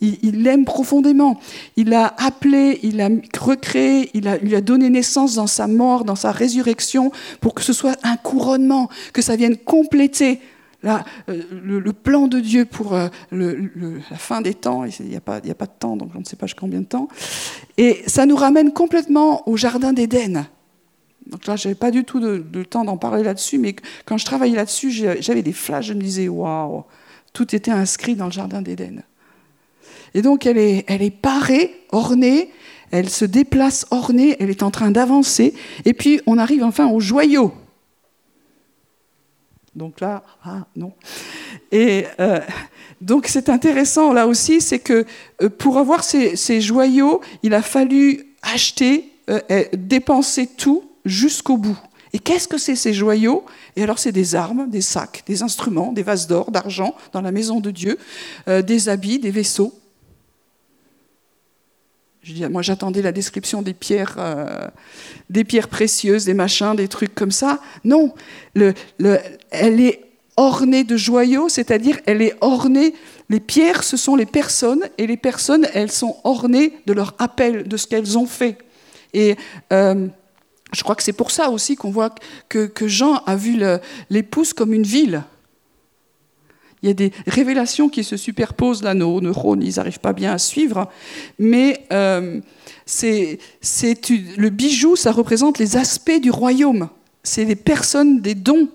[0.00, 1.40] Il l'aime profondément.
[1.76, 3.08] Il l'a appelé, il l'a
[3.40, 7.10] recréé, il, lui a donné naissance dans sa mort, dans sa résurrection,
[7.40, 10.40] pour que ce soit un couronnement, que ça vienne compléter
[10.84, 15.36] Euh, le, plan de Dieu pour euh, la fin des temps, il n'y a, pas,
[15.36, 17.08] a pas de temps, donc on ne sait pas combien de temps,
[17.78, 20.46] et ça nous ramène complètement au Jardin d'Éden.
[21.26, 24.26] Donc là, je n'avais pas du tout de, temps d'en parler là-dessus, mais quand je
[24.26, 26.84] travaillais là-dessus, j'avais des flashs, je me disais, waouh,
[27.32, 29.02] tout était inscrit dans le Jardin d'Éden.
[30.12, 32.50] Et donc, elle est, elle est parée, ornée,
[32.90, 35.54] elle se déplace ornée, elle est en train d'avancer,
[35.86, 37.52] et puis on arrive enfin au joyau.
[39.74, 40.92] Donc là, ah non.
[41.72, 42.40] Et euh,
[43.00, 45.04] donc c'est intéressant là aussi, c'est que
[45.42, 51.78] euh, pour avoir ces, joyaux, il a fallu acheter, euh, dépenser tout jusqu'au bout.
[52.12, 53.44] Et qu'est-ce que c'est ces joyaux?
[53.74, 57.32] Et alors c'est des armes, des sacs, des instruments, des vases d'or, d'argent dans la
[57.32, 57.98] maison de Dieu,
[58.46, 59.74] des habits, des vaisseaux.
[62.50, 64.68] Moi, j'attendais la description des pierres, euh,
[65.30, 67.60] des pierres précieuses, des machins, des trucs comme ça.
[67.84, 68.14] Non,
[68.54, 68.74] le,
[69.50, 70.00] elle est
[70.36, 72.94] ornée de joyaux, c'est-à-dire elle est ornée.
[73.28, 77.68] Les pierres, ce sont les personnes, et les personnes, elles sont ornées de leur appel,
[77.68, 78.58] de ce qu'elles ont fait.
[79.12, 79.36] Et
[79.72, 80.08] euh,
[80.72, 82.14] je crois que c'est pour ça aussi qu'on voit
[82.48, 83.62] que, que Jean a vu
[84.10, 85.22] l'épouse comme une ville
[86.84, 90.32] il y a des révélations qui se superposent là, nos neurones, ils n'arrivent pas bien
[90.32, 90.90] à suivre,
[91.38, 92.42] mais euh,
[92.84, 93.38] c'est,
[94.36, 96.90] le bijou, ça représente les aspects du royaume.
[97.22, 98.68] C'est des personnes, des dons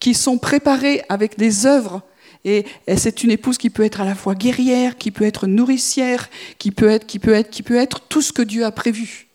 [0.00, 2.02] qui sont préparés avec des œuvres.
[2.44, 2.66] Et,
[2.98, 6.70] c'est une épouse qui peut être à la fois guerrière, qui peut être nourricière, qui
[6.70, 9.29] peut être, qui peut être tout ce que Dieu a prévu.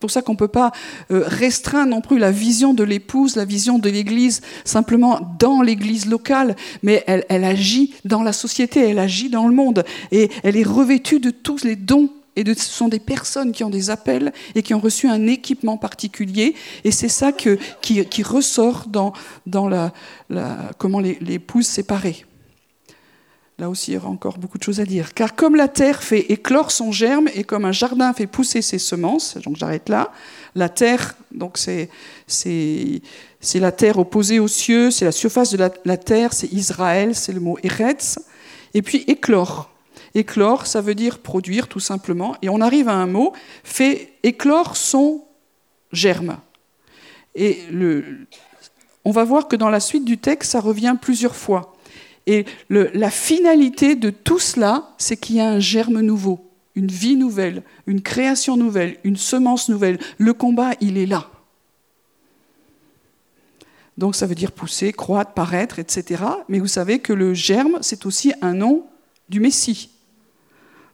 [0.00, 0.72] C'est pour ça qu'on ne peut pas
[1.10, 6.06] euh, restreindre non plus la vision de l'épouse, la vision de l'Église simplement dans l'Église
[6.06, 10.66] locale, mais elle, agit dans la société, elle agit dans le monde, et elle est
[10.66, 14.62] revêtue de tous les dons et ce sont des personnes qui ont des appels et
[14.62, 16.54] qui ont reçu un équipement particulier.
[16.84, 19.12] Et c'est ça qui, ressort dans,
[19.44, 19.92] dans la,
[20.78, 22.24] comment les, les pouses séparées.
[23.60, 25.12] Là aussi, il y aura encore beaucoup de choses à dire.
[25.12, 28.78] Car comme la terre fait éclore son germe et comme un jardin fait pousser ses
[28.78, 30.12] semences, donc j'arrête là,
[30.54, 31.90] la terre, donc c'est,
[33.54, 37.40] la terre opposée aux cieux, c'est la surface de la, terre, c'est Israël, c'est le
[37.40, 38.18] mot Eretz.
[38.72, 39.70] Et puis éclore.
[40.14, 42.36] Éclore, ça veut dire produire tout simplement.
[42.40, 45.22] Et on arrive à un mot, fait éclore son
[45.92, 46.38] germe.
[47.34, 47.58] Et
[49.04, 51.76] on va voir que dans la suite du texte, ça revient plusieurs fois.
[52.30, 57.16] Et la finalité de tout cela, c'est qu'il y a un germe nouveau, une vie
[57.16, 59.98] nouvelle, une création nouvelle, une semence nouvelle.
[60.16, 61.28] Le combat, il est là.
[63.98, 66.22] Donc ça veut dire pousser, croître, paraître, etc.
[66.48, 68.86] Mais vous savez que le germe, c'est aussi un nom
[69.28, 69.90] du Messie.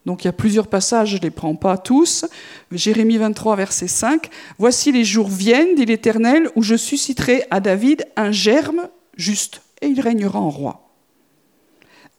[0.07, 2.25] Donc il y a plusieurs passages, je ne les prends pas tous.
[2.73, 4.31] Jérémie 23, verset 5.
[4.57, 9.89] Voici les jours viennent, dit l'Éternel, où je susciterai à David un germe juste, et
[9.89, 10.86] il régnera en roi.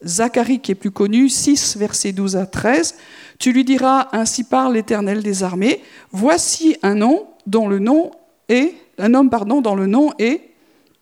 [0.05, 2.95] Zacharie qui est plus connu, 6, versets 12 à 13,
[3.39, 5.81] tu lui diras, ainsi parle l'Éternel des armées,
[6.12, 8.12] voici un nom dont le nom
[8.49, 10.41] est, un homme pardon, dont le nom est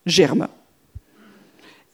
[0.05, 0.47] Germe,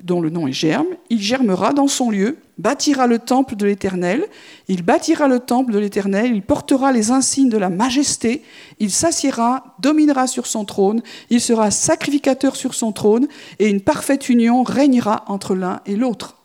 [0.03, 4.25] dont le nom est Germe, il germera dans son lieu, bâtira le temple de l'Éternel,
[4.67, 8.43] il bâtira le temple de l'Éternel, il portera les insignes de la majesté,
[8.79, 13.27] il s'assiera, dominera sur son trône, il sera sacrificateur sur son trône,
[13.59, 16.40] et une parfaite union régnera entre l'un et l'autre.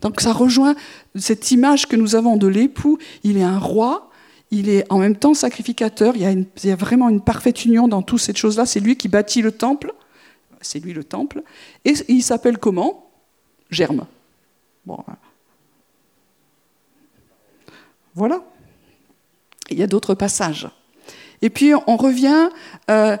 [0.00, 0.74] Donc ça rejoint
[1.14, 2.98] cette image que nous avons de l'époux.
[3.22, 4.10] Il est un roi,
[4.50, 6.16] il est en même temps sacrificateur.
[6.16, 8.66] Il y a, vraiment une parfaite union dans toutes ces choses-là.
[8.66, 9.92] C'est lui qui bâtit le temple.
[10.60, 11.42] C'est lui le temple.
[11.84, 13.10] Et il s'appelle comment?
[13.70, 14.06] Germe.
[14.84, 14.98] Bon.
[18.14, 18.42] Voilà.
[19.70, 20.68] Il y a d'autres passages.
[21.42, 22.48] Et puis on revient.
[22.90, 23.16] Euh,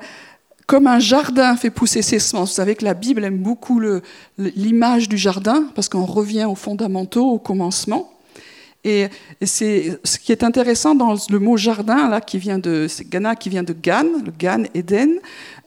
[0.70, 2.50] comme un jardin fait pousser ses semences.
[2.50, 3.82] Vous savez que la Bible aime beaucoup
[4.38, 8.12] l'image du jardin, parce qu'on revient aux fondamentaux, au commencement.
[8.84, 9.08] Et,
[9.42, 13.48] c'est ce qui est intéressant dans le mot jardin, là, qui vient de Ghana, qui
[13.48, 15.18] vient de Gan, le Gan Eden,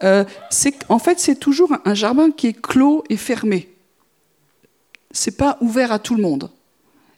[0.05, 3.67] euh, c'est en fait c'est toujours un jardin qui est clos et fermé.
[5.11, 6.49] C'est pas ouvert à tout le monde.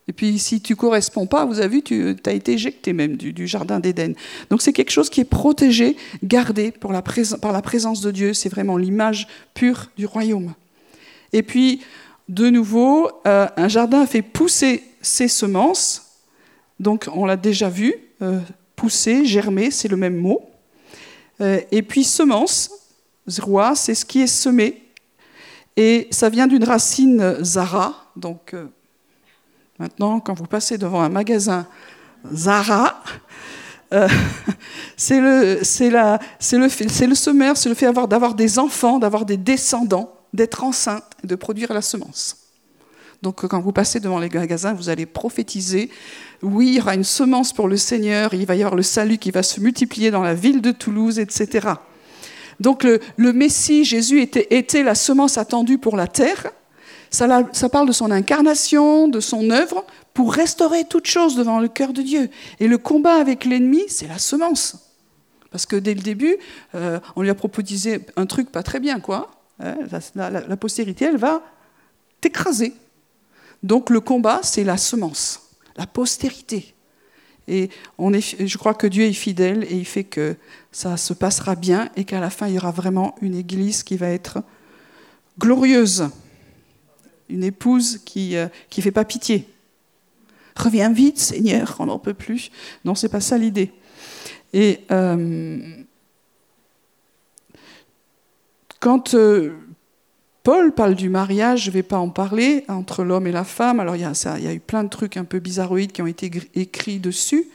[0.08, 3.48] Et puis si tu corresponds pas, vous avez vu, tu as été éjecté même du,
[3.48, 4.14] jardin d'Éden.
[4.50, 8.34] Donc c'est quelque chose qui est protégé, gardé par la présence de Dieu.
[8.34, 10.54] C'est vraiment l'image pure du royaume.
[11.34, 11.82] Et puis,
[12.30, 16.04] de nouveau, euh, un jardin fait pousser ses semences.
[16.80, 18.40] Donc on l'a déjà vu, euh,
[18.76, 20.50] pousser, germer, c'est le même mot.
[21.42, 22.70] Euh, et puis semence,
[23.40, 24.84] roi, c'est ce qui est semé.
[25.78, 28.56] Et ça vient d'une racine zara, donc
[29.80, 31.68] Maintenant, quand vous passez devant un magasin
[32.34, 33.04] Zara,
[33.94, 34.08] euh,
[34.98, 40.64] c'est le, le, le semeur, c'est le fait d'avoir des enfants, d'avoir des descendants, d'être
[40.64, 42.38] enceinte de produire la semence.
[43.22, 45.90] Donc quand vous passez devant les magasins, vous allez prophétiser,
[46.42, 49.18] oui, il y aura une semence pour le Seigneur, il va y avoir le salut
[49.18, 51.70] qui va se multiplier dans la ville de Toulouse, etc.
[52.60, 56.52] Donc le, Messie, Jésus, était la semence attendue pour la terre,
[57.16, 61.94] ça, parle de son incarnation, de son œuvre, pour restaurer toute chose devant le cœur
[61.94, 62.30] de Dieu.
[62.60, 64.78] Et le combat avec l'ennemi, c'est la semence.
[65.50, 66.36] Parce que dès le début,
[66.76, 69.32] euh, on lui a proposé un truc pas très bien, quoi.
[69.60, 69.76] Hein,
[70.16, 71.42] la, postérité, elle va
[72.20, 72.74] t'écraser.
[73.64, 75.42] Donc le combat, c'est la semence,
[75.78, 76.74] la postérité.
[77.48, 80.36] Et je crois que Dieu est fidèle et il fait que
[80.72, 83.98] ça se passera bien et qu'à la fin, il y aura vraiment une église qui
[83.98, 84.44] va être
[85.40, 86.10] glorieuse
[87.30, 89.48] une épouse qui ne euh, fait pas pitié.
[90.56, 92.52] Reviens vite, Seigneur, on n'en peut plus.
[92.86, 93.72] Non, c'est pas ça l'idée.
[94.54, 95.60] Et euh,
[98.80, 99.54] quand euh,
[100.44, 103.80] Paul parle du mariage, je ne vais pas en parler, entre l'homme et la femme,
[103.80, 107.00] alors il y, a, eu plein de trucs un peu bizarroïdes qui ont été écrits
[107.00, 107.50] dessus,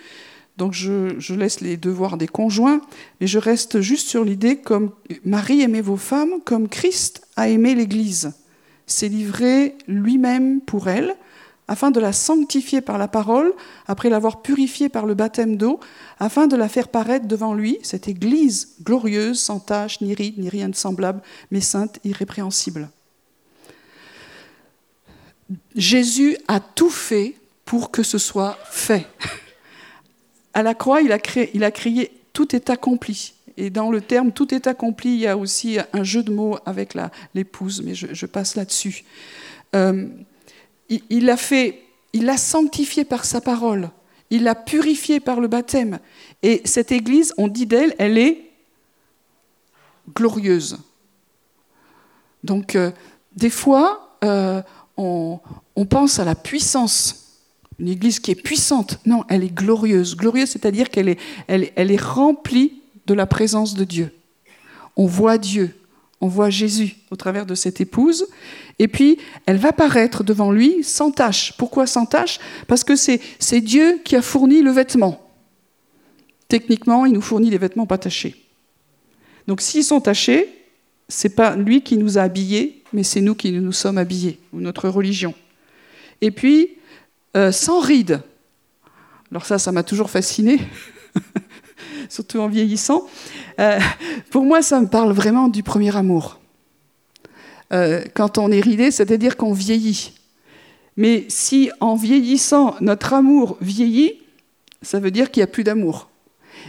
[0.58, 2.82] donc je, je, laisse les devoirs des conjoints,
[3.20, 4.90] mais je reste juste sur l'idée comme
[5.24, 8.32] Marie aimait vos femmes comme Christ a aimé l'Église
[8.90, 11.16] s'est livré lui-même pour elle,
[11.68, 13.52] afin de la sanctifier par la parole,
[13.86, 15.78] après l'avoir purifiée par le baptême d'eau,
[16.18, 20.48] afin de la faire paraître devant lui, cette Église glorieuse, sans tache, ni ride, ni
[20.48, 21.22] rien de semblable,
[21.52, 22.90] mais sainte, irrépréhensible.
[25.76, 29.06] Jésus a tout fait pour que ce soit fait.
[30.52, 31.18] À la croix, il a,
[31.54, 33.34] il a crié Tout est accompli.
[33.60, 36.56] Et dans le terme tout est accompli, il y a aussi un jeu de mots
[36.64, 36.96] avec
[37.34, 39.04] l'épouse, mais je, passe là-dessus.
[39.76, 40.08] Euh,
[40.88, 41.82] il, fait,
[42.14, 43.90] il l'a sanctifié par sa parole.
[44.30, 45.98] Il l'a purifiée par le baptême.
[46.42, 48.50] Et cette Église, on dit d'elle, elle est
[50.14, 50.78] glorieuse.
[52.42, 52.92] Donc, euh,
[53.36, 54.62] des fois, euh,
[54.96, 55.38] on,
[55.90, 57.42] pense à la puissance.
[57.78, 59.00] Une Église qui est puissante.
[59.04, 60.16] Non, elle est glorieuse.
[60.16, 62.79] Glorieuse, c'est-à-dire qu'elle est, elle est remplie
[63.10, 64.12] de la présence de Dieu.
[64.96, 65.74] On voit Dieu,
[66.20, 68.28] on voit Jésus au travers de cette épouse,
[68.78, 71.52] et puis elle va paraître devant lui sans tache.
[71.58, 72.38] Pourquoi sans tache?
[72.68, 75.28] Parce que c'est Dieu qui a fourni le vêtement.
[76.46, 78.36] Techniquement, il nous fournit des vêtements pas tachés.
[79.48, 80.48] Donc s'ils sont tachés,
[81.08, 84.60] c'est pas lui qui nous a habillés, mais c'est nous qui nous sommes habillés, ou
[84.60, 85.34] notre religion.
[86.20, 86.76] Et puis,
[87.36, 88.20] euh, sans rides.
[89.32, 90.60] Alors ça, ça m'a toujours fasciné,
[92.10, 93.06] surtout en vieillissant.
[93.58, 93.78] Euh,
[94.30, 96.38] pour moi, ça me parle vraiment du premier amour.
[97.72, 100.12] Euh, quand on est ridé, c'est-à-dire qu'on vieillit.
[100.96, 104.18] Mais si en vieillissant, notre amour vieillit,
[104.82, 106.10] ça veut dire qu'il n'y a plus d'amour.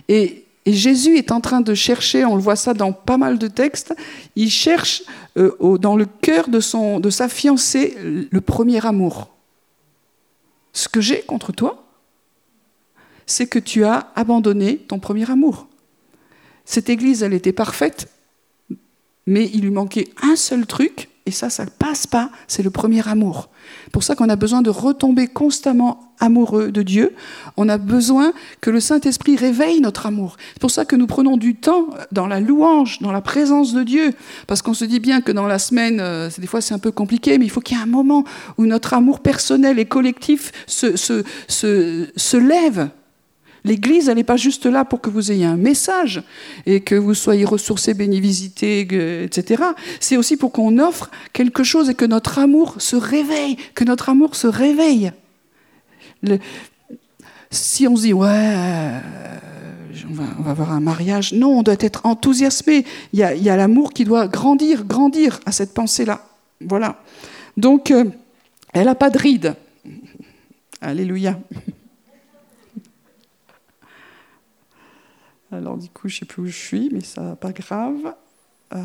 [0.08, 3.48] Et, Jésus est en train de chercher, on le voit ça dans pas mal de
[3.48, 3.96] textes,
[4.36, 5.02] il cherche
[5.36, 9.32] euh, dans le cœur de, son, de sa fiancée le premier amour.
[10.72, 11.91] Ce que j'ai contre toi,
[13.32, 15.68] c'est que tu as abandonné ton premier amour.
[16.66, 18.10] Cette église, elle était parfaite,
[19.26, 22.72] mais il lui manquait un seul truc, et ça, ça ne passe pas, c'est le
[22.72, 23.50] premier amour.
[23.92, 27.16] Pour ça qu'on a besoin de retomber constamment amoureux de Dieu.
[27.58, 30.38] On a besoin que le Saint-Esprit réveille notre amour.
[30.54, 33.84] C'est pour ça que nous prenons du temps dans la louange, dans la présence de
[33.84, 34.12] Dieu.
[34.48, 36.92] Parce qu'on se dit bien que dans la semaine, euh, des fois c'est un peu
[36.92, 38.24] compliqué, mais il faut qu'il y ait un moment
[38.58, 42.90] où notre amour personnel et collectif se, se, se, se lève
[43.64, 46.24] L'Église, elle n'est pas juste là pour que vous ayez un message
[46.66, 48.82] et que vous soyez ressourcés, bénis, visités,
[49.24, 49.64] etc.
[50.00, 54.10] C'est aussi pour qu'on offre quelque chose et que notre amour se réveille, que notre
[54.10, 55.12] amour se réveille.
[57.52, 59.00] si on se dit, ouais, euh,
[60.10, 62.84] on, va, avoir un mariage, non, on doit être enthousiasmé.
[63.14, 66.26] Il y a, l'amour qui doit grandir, grandir à cette pensée-là.
[66.62, 67.00] Voilà.
[67.58, 68.06] Donc, euh,
[68.74, 69.56] elle n'a pas de ride.
[70.82, 71.38] Alléluia.
[75.52, 78.16] Alors du coup, je ne sais plus où je suis, mais ça pas grave.
[78.74, 78.78] Euh,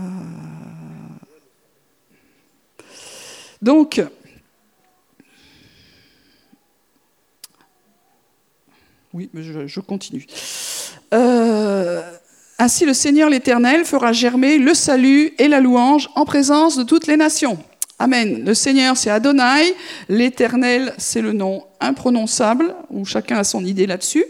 [3.62, 4.02] donc,
[9.12, 10.26] oui, je, je continue.
[11.14, 12.02] Euh,
[12.58, 17.06] ainsi, le Seigneur l'Éternel fera germer le salut et la louange en présence de toutes
[17.06, 17.58] les nations.
[17.98, 18.44] Amen.
[18.44, 19.74] Le Seigneur, c'est Adonai.
[20.08, 24.24] L'Éternel, c'est le nom imprononçable, où chacun a son idée là-dessus.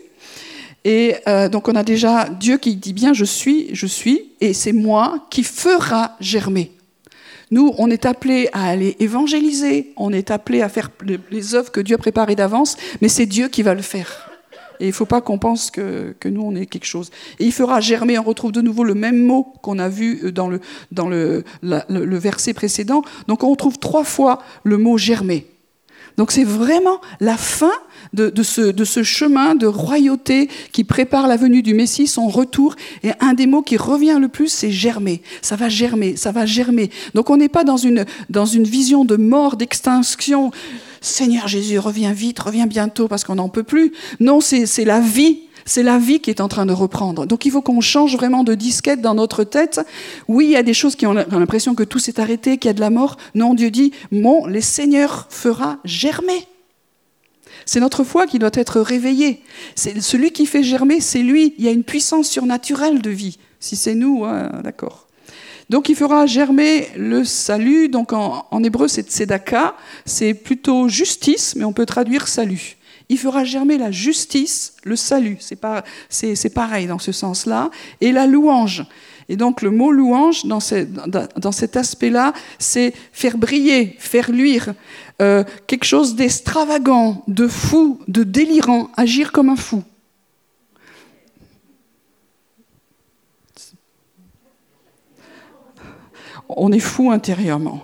[0.87, 4.55] Et euh, donc on a déjà Dieu qui dit bien je suis, je suis, et
[4.55, 6.71] c'est moi qui fera germer.
[7.51, 10.91] Nous, on est appelés à aller évangéliser, on est appelés à faire
[11.33, 14.31] les œuvres que Dieu a préparées d'avance, mais c'est Dieu qui va le faire.
[14.79, 17.11] Et il ne faut pas qu'on pense que, que, nous, on est quelque chose.
[17.41, 20.49] Et il fera germer, on retrouve de nouveau le même mot qu'on a vu dans,
[20.49, 20.61] le,
[20.93, 23.03] dans le, le verset précédent.
[23.27, 25.49] Donc on retrouve trois fois le mot germer.
[26.17, 27.73] Donc c'est vraiment la fin
[28.13, 32.75] de, ce, chemin de royauté qui prépare la venue du Messie, son retour.
[33.03, 35.23] Et un des mots qui revient le plus, c'est germer.
[35.43, 36.91] Ça va germer, ça va germer.
[37.15, 40.51] Donc on n'est pas dans une, dans une vision de mort, d'extinction.
[41.01, 43.93] Seigneur Jésus, reviens vite, reviens bientôt parce qu'on n'en peut plus.
[44.21, 47.27] Non, c'est la vie c'est la vie qui est en train de reprendre.
[47.27, 49.81] Donc il faut qu'on change vraiment de disquette dans notre tête.
[50.29, 52.71] Oui, il y a des choses qui ont l'impression que tout s'est arrêté, qu'il y
[52.71, 53.19] a de la mort.
[53.35, 56.47] Non, Dieu dit, mon, les Seigneurs fera germer.
[57.67, 59.43] C'est notre foi qui doit être réveillée.
[59.75, 61.55] C'est celui qui fait germer, c'est lui.
[61.59, 63.39] Il y a une puissance surnaturelle de vie.
[63.59, 64.25] Si c'est nous,
[64.63, 65.07] d'accord.
[65.69, 67.89] Donc il fera germer le salut.
[67.89, 72.76] Donc en, hébreu c'est tzedaka, c'est plutôt justice, mais on peut traduire salut.
[73.09, 75.39] Il fera germer la justice, le salut.
[75.41, 77.71] C'est, pareil dans ce sens-là.
[78.01, 78.85] Et la louange.
[79.29, 80.61] Et donc le mot louange, dans,
[81.37, 84.75] dans cet aspect-là, c'est faire briller, faire luire,
[85.23, 89.83] euh, quelque chose d'extravagant, de fou, de délirant, agir comme un fou.
[96.49, 97.83] On est fou intérieurement.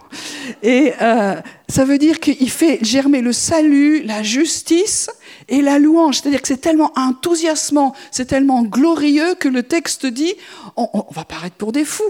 [0.63, 1.35] Et euh,
[1.69, 5.11] ça veut dire qu'il fait germer le salut, la justice
[5.49, 6.21] et la louange.
[6.21, 10.35] C'est-à-dire que c'est tellement enthousiasmant, c'est tellement glorieux que le texte dit
[10.77, 12.05] on, on va paraître pour des fous.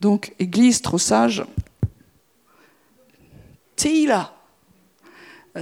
[0.00, 1.44] Donc, Église trop sage,
[3.76, 4.35] Teila.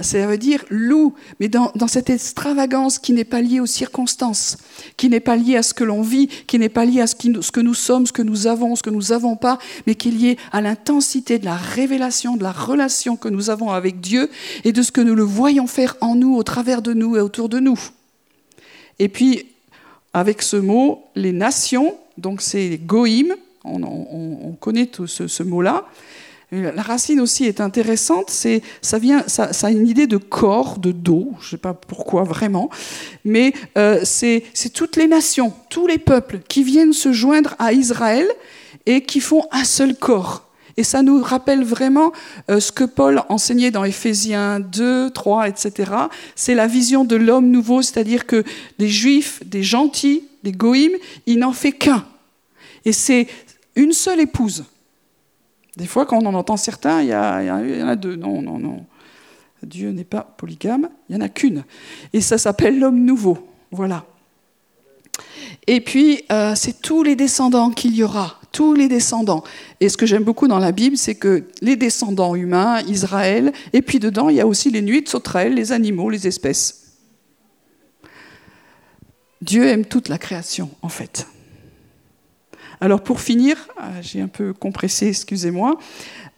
[0.01, 4.57] Ça veut dire loue, mais dans, cette extravagance qui n'est pas liée aux circonstances,
[4.97, 7.15] qui n'est pas liée à ce que l'on vit, qui n'est pas liée à ce,
[7.15, 10.11] que nous sommes, ce que nous avons, ce que nous n'avons pas, mais qui est
[10.11, 14.29] liée à l'intensité de la révélation, de la relation que nous avons avec Dieu
[14.63, 17.21] et de ce que nous le voyons faire en nous, au travers de nous et
[17.21, 17.79] autour de nous.
[18.99, 19.47] Et puis,
[20.13, 25.85] avec ce mot, les nations, donc c'est goïm, on, connaît tout ce mot-là,
[26.51, 30.91] la racine aussi est intéressante, c'est, ça, vient, ça, a une idée de corps, de
[30.91, 32.69] dos, je ne sais pas pourquoi vraiment,
[33.23, 34.43] mais euh, c'est,
[34.73, 38.27] toutes les nations, tous les peuples qui viennent se joindre à Israël
[38.85, 40.43] et qui font un seul corps.
[40.77, 42.11] Et ça nous rappelle vraiment
[42.51, 45.91] euh, ce que Paul enseignait dans Éphésiens 2, 3, etc.
[46.35, 48.43] C'est la vision de l'homme nouveau, c'est-à-dire que
[48.77, 52.05] des juifs, des gentils, des goïms, il n'en fait qu'un.
[52.83, 53.27] Et c'est
[53.75, 54.65] une seule épouse.
[55.77, 58.15] Des fois, quand on en entend certains, il y, en a deux.
[58.15, 58.85] Non, non, non.
[59.63, 61.63] Dieu n'est pas polygame, il n'y en a qu'une.
[62.13, 63.37] Et ça s'appelle l'homme nouveau.
[63.71, 64.05] Voilà.
[65.67, 69.43] Et puis, euh, c'est tous les descendants qu'il y aura, tous les descendants.
[69.79, 73.81] Et ce que j'aime beaucoup dans la Bible, c'est que les descendants humains, Israël, et
[73.81, 76.97] puis dedans, il y a aussi les nuits de sauterelles, les animaux, les espèces.
[79.41, 81.27] Dieu aime toute la création, en fait.
[82.81, 85.77] Alors pour finir, euh, j'ai un peu compressé, excusez-moi.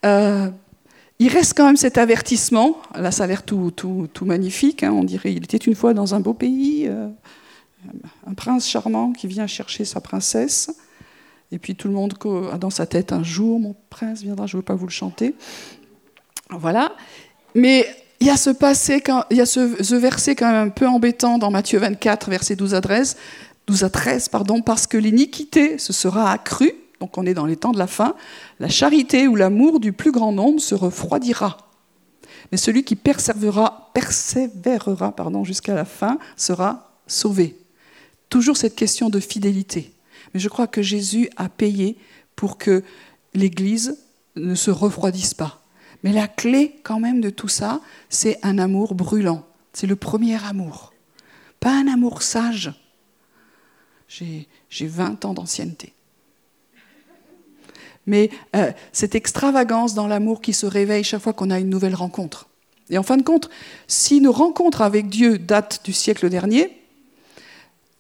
[0.06, 0.50] Euh,
[1.20, 2.78] il reste quand même cet avertissement.
[2.96, 4.84] Là, ça a l'air tout, tout, magnifique.
[4.84, 4.92] Hein.
[4.92, 7.08] On dirait il était une fois dans un beau pays, euh,
[8.28, 10.70] un prince charmant qui vient chercher sa princesse.
[11.52, 12.14] Et puis tout le monde
[12.52, 14.92] a dans sa tête un jour, mon prince viendra, je ne veux pas vous le
[14.92, 15.34] chanter.
[16.50, 16.94] Voilà.
[17.56, 17.88] Mais
[18.20, 21.38] il y a ce passé, il y a ce, verset quand même un peu embêtant
[21.38, 23.18] dans Matthieu 24, verset 12 à 13.
[23.68, 27.58] 12 à 13, pardon, parce que l'iniquité se sera accrue, donc on est dans les
[27.58, 28.16] temps de la fin,
[28.60, 31.58] la charité ou l'amour du plus grand nombre se refroidira.
[32.52, 37.58] Mais celui qui persévérera, persévérera pardon, jusqu'à la fin sera sauvé.
[38.30, 39.92] Toujours cette question de fidélité.
[40.34, 41.98] Mais je crois que Jésus a payé
[42.36, 42.84] pour que
[43.34, 43.98] l'Église
[44.36, 45.62] ne se refroidisse pas.
[46.04, 49.46] Mais la clé quand même de tout ça, c'est un amour brûlant.
[49.74, 50.94] C'est le premier amour.
[51.60, 52.72] Pas un amour sage,
[54.08, 54.48] j'ai
[54.88, 55.94] 20 ans d'ancienneté.
[58.06, 61.96] Mais euh, cette extravagance dans l'amour qui se réveille chaque fois qu'on a une nouvelle
[61.96, 62.48] rencontre.
[62.90, 63.50] Et en fin de compte,
[63.88, 66.72] si nos rencontres avec Dieu datent du siècle dernier,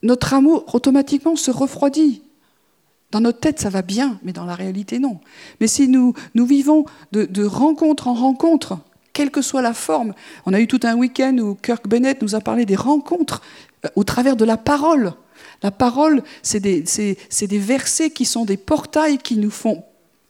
[0.03, 2.21] notre amour automatiquement se refroidit.
[3.11, 5.19] Dans notre tête, ça va bien, mais dans la réalité, non.
[5.59, 8.79] Mais si nous, vivons de, de rencontre en rencontre,
[9.13, 10.13] quelle que soit la forme,
[10.45, 13.41] on a eu tout un week-end où Kirk Bennett nous a parlé des rencontres
[13.85, 15.13] euh, au travers de la parole.
[15.63, 16.83] La parole, c'est des,
[17.59, 19.83] versets qui sont des portails qui nous font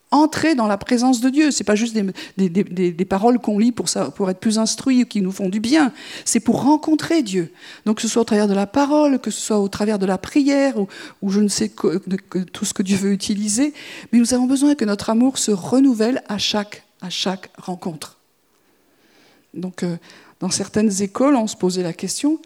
[0.10, 1.52] entrer dans la présence de Dieu.
[1.52, 3.88] Ce n'est pas juste des, paroles qu'on lit pour,
[4.30, 5.92] être plus instruits ou qui nous font du bien.
[6.24, 7.52] C'est pour rencontrer Dieu.
[7.86, 10.06] Donc que ce soit au travers de la parole, que ce soit au travers de
[10.06, 10.76] la prière
[11.22, 13.74] ou, je ne sais tout ce que Dieu veut utiliser.
[14.12, 18.18] Mais nous avons besoin que notre amour se renouvelle à chaque, à chaque rencontre.
[19.54, 19.98] Donc euh,
[20.40, 22.40] dans certaines écoles, on se posait la question,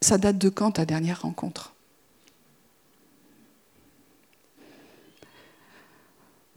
[0.00, 1.74] ça date de quand ta dernière rencontre?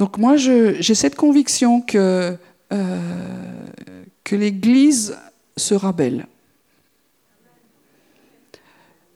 [0.01, 2.35] Donc moi, j'ai cette conviction que,
[2.73, 2.99] euh,
[4.31, 5.15] l'Église
[5.55, 6.25] sera belle.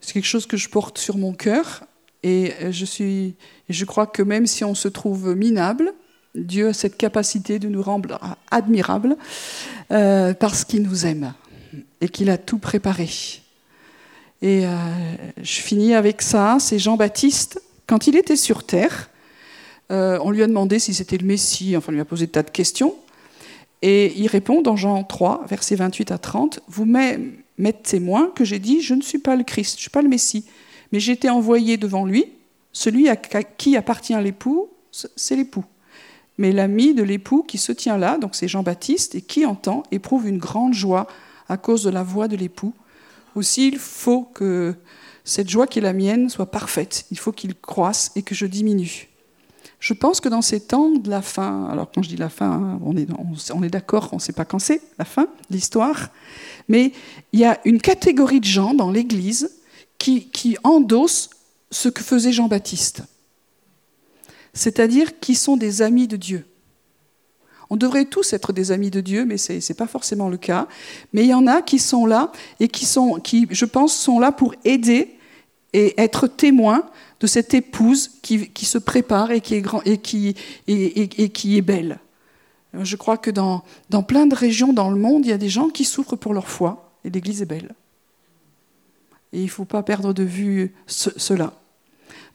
[0.00, 1.82] C'est quelque chose que je porte sur mon cœur
[2.22, 3.34] et je, suis,
[3.68, 5.92] je crois que même si on se trouve minable,
[6.36, 8.20] Dieu a cette capacité de nous rendre
[8.52, 9.16] admirables
[9.90, 11.34] euh, parce qu'il nous aime
[12.00, 13.08] et qu'il a tout préparé.
[14.40, 14.76] Et euh,
[15.42, 19.10] je finis avec ça, c'est Jean-Baptiste, quand il était sur terre,
[19.90, 22.32] euh, on lui a demandé si c'était le Messie, enfin, on lui a posé des
[22.32, 22.94] tas de questions.
[23.82, 28.58] Et il répond dans Jean 3, versets 28 à 30, Vous m'êtes témoin que j'ai
[28.58, 30.46] dit, je ne suis pas le Christ, je ne suis pas le Messie,
[30.92, 32.24] mais j'ai été envoyé devant lui,
[32.72, 35.64] celui à qui appartient l'époux, c'est l'époux.
[36.38, 40.26] Mais l'ami de l'époux qui se tient là, donc c'est Jean-Baptiste, et qui entend, éprouve
[40.26, 41.06] une grande joie
[41.48, 42.74] à cause de la voix de l'époux.
[43.34, 44.74] Aussi, il faut que
[45.24, 47.06] cette joie qui est la mienne soit parfaite.
[47.10, 49.08] Il faut qu'il croisse et que je diminue.
[49.78, 52.50] Je pense que dans ces temps de la fin, alors quand je dis la fin,
[52.50, 53.06] hein, on est,
[53.54, 56.08] on, est d'accord, on ne sait pas quand c'est la fin de l'histoire,
[56.68, 56.92] mais
[57.32, 59.50] il y a une catégorie de gens dans l'Église
[59.98, 61.30] qui, qui endossent
[61.70, 63.02] ce que faisait Jean-Baptiste,
[64.54, 66.46] c'est-à-dire qui sont des amis de Dieu.
[67.68, 70.68] On devrait tous être des amis de Dieu, mais ce n'est pas forcément le cas.
[71.12, 74.20] Mais il y en a qui sont là et qui, sont, qui, je pense, sont
[74.20, 75.16] là pour aider
[75.72, 76.88] et être témoins
[77.20, 79.54] de cette épouse qui, se prépare et qui
[80.66, 81.98] est, belle.
[82.74, 85.48] Je crois que dans, dans plein de régions dans le monde, il y a des
[85.48, 87.74] gens qui souffrent pour leur foi, et l'Église est belle.
[89.32, 91.54] Et il ne faut pas perdre de vue cela.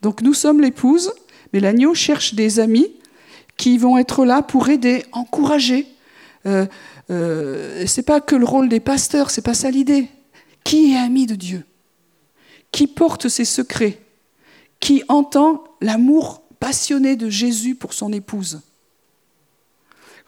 [0.02, 1.14] Donc nous sommes l'épouse,
[1.54, 2.92] mais l'agneau cherche des amis
[3.58, 5.88] qui vont être là pour aider, encourager.
[6.46, 6.66] Euh,
[7.12, 10.08] euh, c'est pas que le rôle des pasteurs, c'est pas ça l'idée.
[10.64, 11.64] Qui est ami de Dieu?
[12.72, 14.00] Qui porte ses secrets?
[14.82, 18.62] Qui entend l'amour passionné de Jésus pour son épouse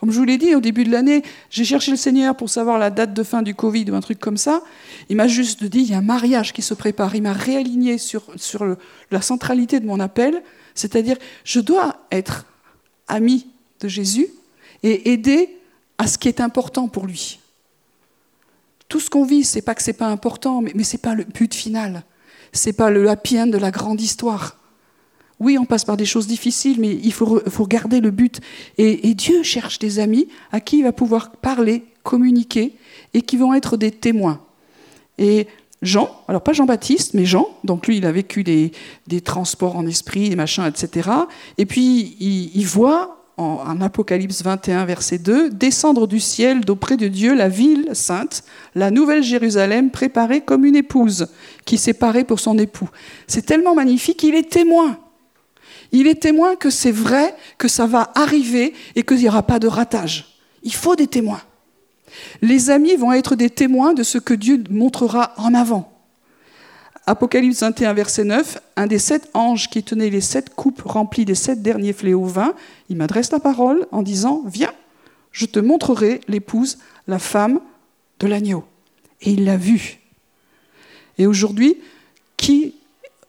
[0.03, 2.77] comme je vous l'ai dit au début de l'année, j'ai cherché le Seigneur pour savoir
[2.77, 4.61] la date de fin du Covid ou un truc comme ça.
[5.07, 7.15] Il m'a juste dit, il y a un mariage qui se prépare.
[7.15, 8.75] Il m'a réaligné sur, sur
[9.11, 10.43] la centralité de mon appel,
[10.75, 12.45] c'est-à-dire je dois être
[13.07, 13.47] ami
[13.79, 14.27] de Jésus
[14.83, 15.57] et aider
[15.97, 17.39] à ce qui est important pour lui.
[18.89, 21.23] Tout ce qu'on vit, c'est pas que c'est pas important, mais, mais c'est pas le
[21.23, 22.03] but final.
[22.53, 24.57] C'est pas le happy de la grande histoire.
[25.39, 28.39] Oui, on passe par des choses difficiles, mais il faut, faut garder le but.
[28.77, 32.75] Et, Dieu cherche des amis à qui il va pouvoir parler, communiquer,
[33.13, 34.41] et qui vont être des témoins.
[35.17, 35.47] Et
[35.81, 38.71] Jean, alors pas Jean-Baptiste, mais Jean, donc lui, il a vécu des,
[39.21, 41.09] transports en esprit, des machins, etc.
[41.57, 47.33] Et puis, il, voit en, Apocalypse 21, verset 2, descendre du ciel d'auprès de Dieu
[47.33, 48.43] la ville sainte,
[48.75, 51.27] la nouvelle Jérusalem, préparée comme une épouse
[51.65, 52.89] qui s'est parée pour son époux.
[53.27, 54.97] C'est tellement magnifique, qu'il est témoin.
[55.91, 59.59] Il est témoin que c'est vrai, que ça va arriver et qu'il n'y aura pas
[59.59, 60.39] de ratage.
[60.63, 61.41] Il faut des témoins.
[62.41, 65.92] Les amis vont être des témoins de ce que Dieu montrera en avant.
[67.05, 71.35] Apocalypse 21, verset 9, un des sept anges qui tenait les sept coupes remplies des
[71.35, 72.53] sept derniers fléaux vins,
[72.89, 74.73] il m'adresse la parole en disant, viens,
[75.31, 76.77] je te montrerai l'épouse,
[77.07, 77.59] la femme
[78.19, 78.63] de l'agneau.
[79.21, 79.99] Et il l'a vue.
[81.17, 81.77] Et aujourd'hui,
[82.37, 82.75] qui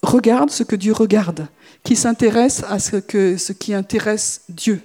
[0.03, 1.49] regarde ce que Dieu regarde
[1.85, 4.81] qui s'intéresse à ce, que, ce qui intéresse Dieu.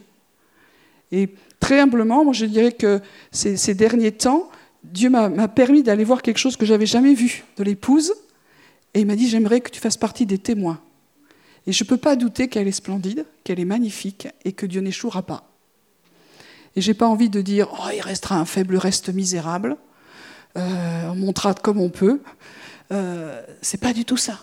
[1.11, 1.29] Et
[1.59, 2.99] très humblement, moi je dirais que
[3.31, 4.49] ces, derniers temps,
[4.83, 8.13] Dieu m'a permis d'aller voir quelque chose que j'avais jamais vu de l'épouse,
[8.93, 10.81] et il m'a dit j'aimerais que tu fasses partie des témoins.
[11.67, 14.81] Et je ne peux pas douter qu'elle est splendide, qu'elle est magnifique, et que Dieu
[14.81, 15.49] n'échouera pas.
[16.75, 19.77] Et j'ai pas envie de dire oh il restera un faible reste misérable,
[20.57, 22.21] euh, on montera comme on peut.
[22.91, 24.39] Euh, c'est pas du tout ça.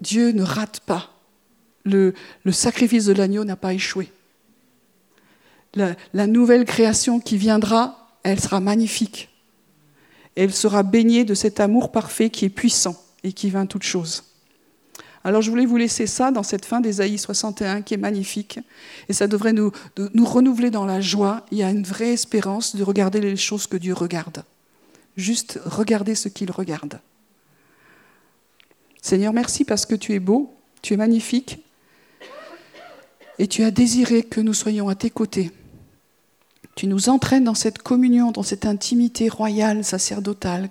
[0.00, 1.10] Dieu ne rate pas.
[1.84, 2.14] Le,
[2.50, 4.12] sacrifice de l'agneau n'a pas échoué.
[5.74, 9.30] La, nouvelle création qui viendra, elle sera magnifique.
[10.36, 14.24] Elle sera baignée de cet amour parfait qui est puissant et qui vainc toutes choses.
[15.24, 18.58] Alors je voulais vous laisser ça dans cette fin d'Ésaïe 61 qui est magnifique.
[19.08, 19.70] Et ça devrait nous,
[20.14, 21.46] nous renouveler dans la joie.
[21.52, 24.44] Il y a une vraie espérance de regarder les choses que Dieu regarde.
[25.16, 26.98] Juste regarder ce qu'il regarde.
[29.00, 31.58] Seigneur, merci parce que tu es beau, tu es magnifique,
[33.38, 35.50] et tu as désiré que nous soyons à tes côtés.
[36.74, 40.70] Tu nous entraînes dans cette communion, dans cette intimité royale, sacerdotale.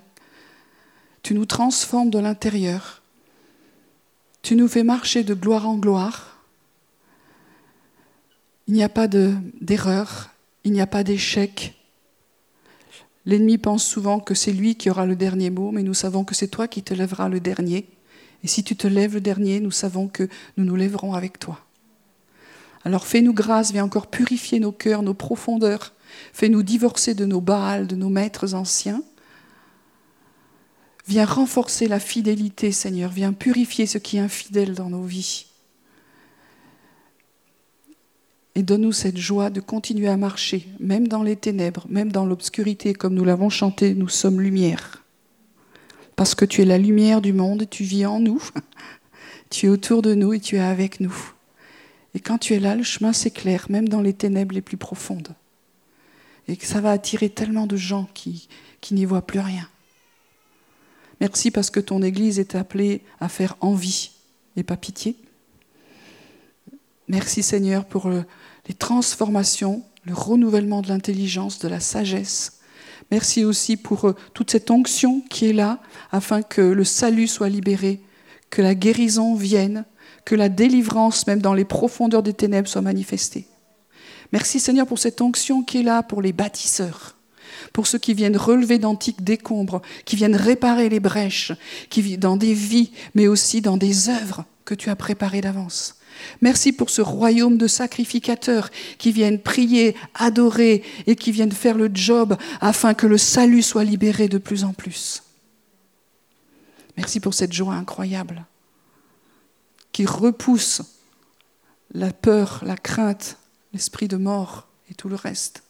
[1.22, 3.02] Tu nous transformes de l'intérieur.
[4.42, 6.38] Tu nous fais marcher de gloire en gloire.
[8.66, 10.30] Il n'y a pas d'erreur,
[10.64, 11.74] il n'y a pas d'échec.
[13.24, 16.34] L'ennemi pense souvent que c'est lui qui aura le dernier mot, mais nous savons que
[16.34, 17.86] c'est toi qui te lèveras le dernier.
[18.42, 21.64] Et si tu te lèves le dernier, nous savons que nous nous lèverons avec toi.
[22.84, 25.92] Alors fais-nous grâce, viens encore purifier nos cœurs, nos profondeurs.
[26.32, 29.02] Fais-nous divorcer de nos Baals, de nos maîtres anciens.
[31.06, 33.10] Viens renforcer la fidélité, Seigneur.
[33.10, 35.46] Viens purifier ce qui est infidèle dans nos vies.
[38.54, 42.92] Et donne-nous cette joie de continuer à marcher, même dans les ténèbres, même dans l'obscurité,
[42.92, 45.02] comme nous l'avons chanté, nous sommes lumière
[46.16, 48.40] parce que tu es la lumière du monde, tu vis en nous,
[49.50, 51.32] tu es autour de nous et tu es avec nous.
[52.14, 55.34] Et quand tu es là, le chemin s'éclaire, même dans les ténèbres les plus profondes.
[56.48, 58.48] Et que ça va attirer tellement de gens qui,
[58.80, 59.68] qui n'y voient plus rien.
[61.20, 64.10] Merci parce que ton Église est appelée à faire envie
[64.56, 65.16] et pas pitié.
[67.08, 72.62] Merci Seigneur pour les transformations, le renouvellement de l'intelligence, de la sagesse,
[73.12, 75.80] Merci aussi pour euh, toute cette onction qui est là,
[76.12, 78.00] afin que le salut soit libéré,
[78.48, 79.84] que la guérison vienne,
[80.24, 83.46] que la délivrance, même dans les profondeurs des ténèbres, soit manifestée.
[84.32, 87.16] Merci Seigneur pour cette onction qui est là pour les bâtisseurs,
[87.72, 91.52] pour ceux qui viennent relever d'antiques décombres, qui viennent réparer les brèches,
[91.90, 95.96] qui vivent dans des vies, mais aussi dans des œuvres que tu as préparées d'avance.
[96.40, 101.90] Merci pour ce royaume de sacrificateurs qui viennent prier, adorer et qui viennent faire le
[101.92, 105.22] job afin que le salut soit libéré de plus en plus.
[106.96, 108.44] Merci pour cette joie incroyable
[109.92, 110.82] qui repousse
[111.92, 113.38] la peur, la crainte,
[113.72, 115.62] l'esprit de mort et tout le reste.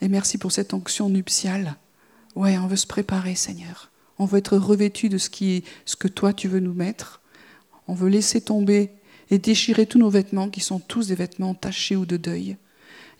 [0.00, 1.76] Et merci pour cette onction nuptiale.
[2.34, 3.90] Ouais, on veut se préparer, Seigneur.
[4.18, 5.30] On veut être revêtu de ce,
[5.84, 7.20] ce que toi tu veux nous mettre.
[7.88, 8.92] On veut laisser tomber
[9.30, 12.56] et déchirer tous nos vêtements qui sont tous des vêtements tachés ou de deuil.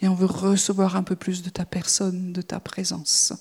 [0.03, 3.33] Et on veut recevoir un peu plus de ta personne, de ta présence.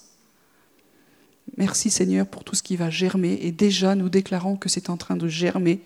[1.58, 3.40] Merci Seigneur pour tout ce qui va germer.
[3.42, 5.82] Et déjà, nous déclarons que c'est en train de germer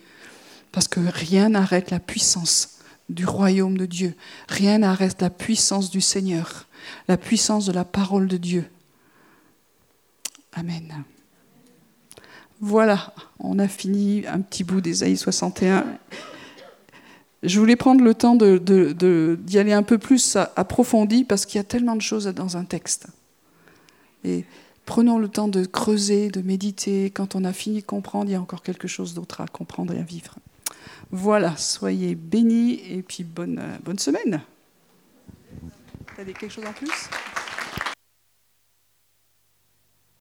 [0.74, 4.16] parce que rien n'arrête la puissance du royaume de Dieu.
[4.50, 6.68] Rien n'arrête la puissance du Seigneur,
[7.08, 8.66] la puissance de la parole de Dieu.
[10.52, 11.06] Amen.
[12.60, 15.86] Voilà, on a fini un petit bout d'Ésaïe 61.
[17.44, 21.66] Je voulais prendre le temps d'y aller un peu plus approfondi parce qu'il y a
[21.66, 23.08] tellement de choses dans un texte.
[24.24, 24.46] Et
[24.86, 27.12] prenons le temps de creuser, de méditer.
[27.12, 29.94] Quand on a fini de comprendre, il y a encore quelque chose d'autre à comprendre
[29.94, 30.36] et à vivre.
[31.16, 34.42] Voilà, soyez bénis et puis bonne, bonne semaine.
[36.16, 36.90] T'as quelque chose en plus?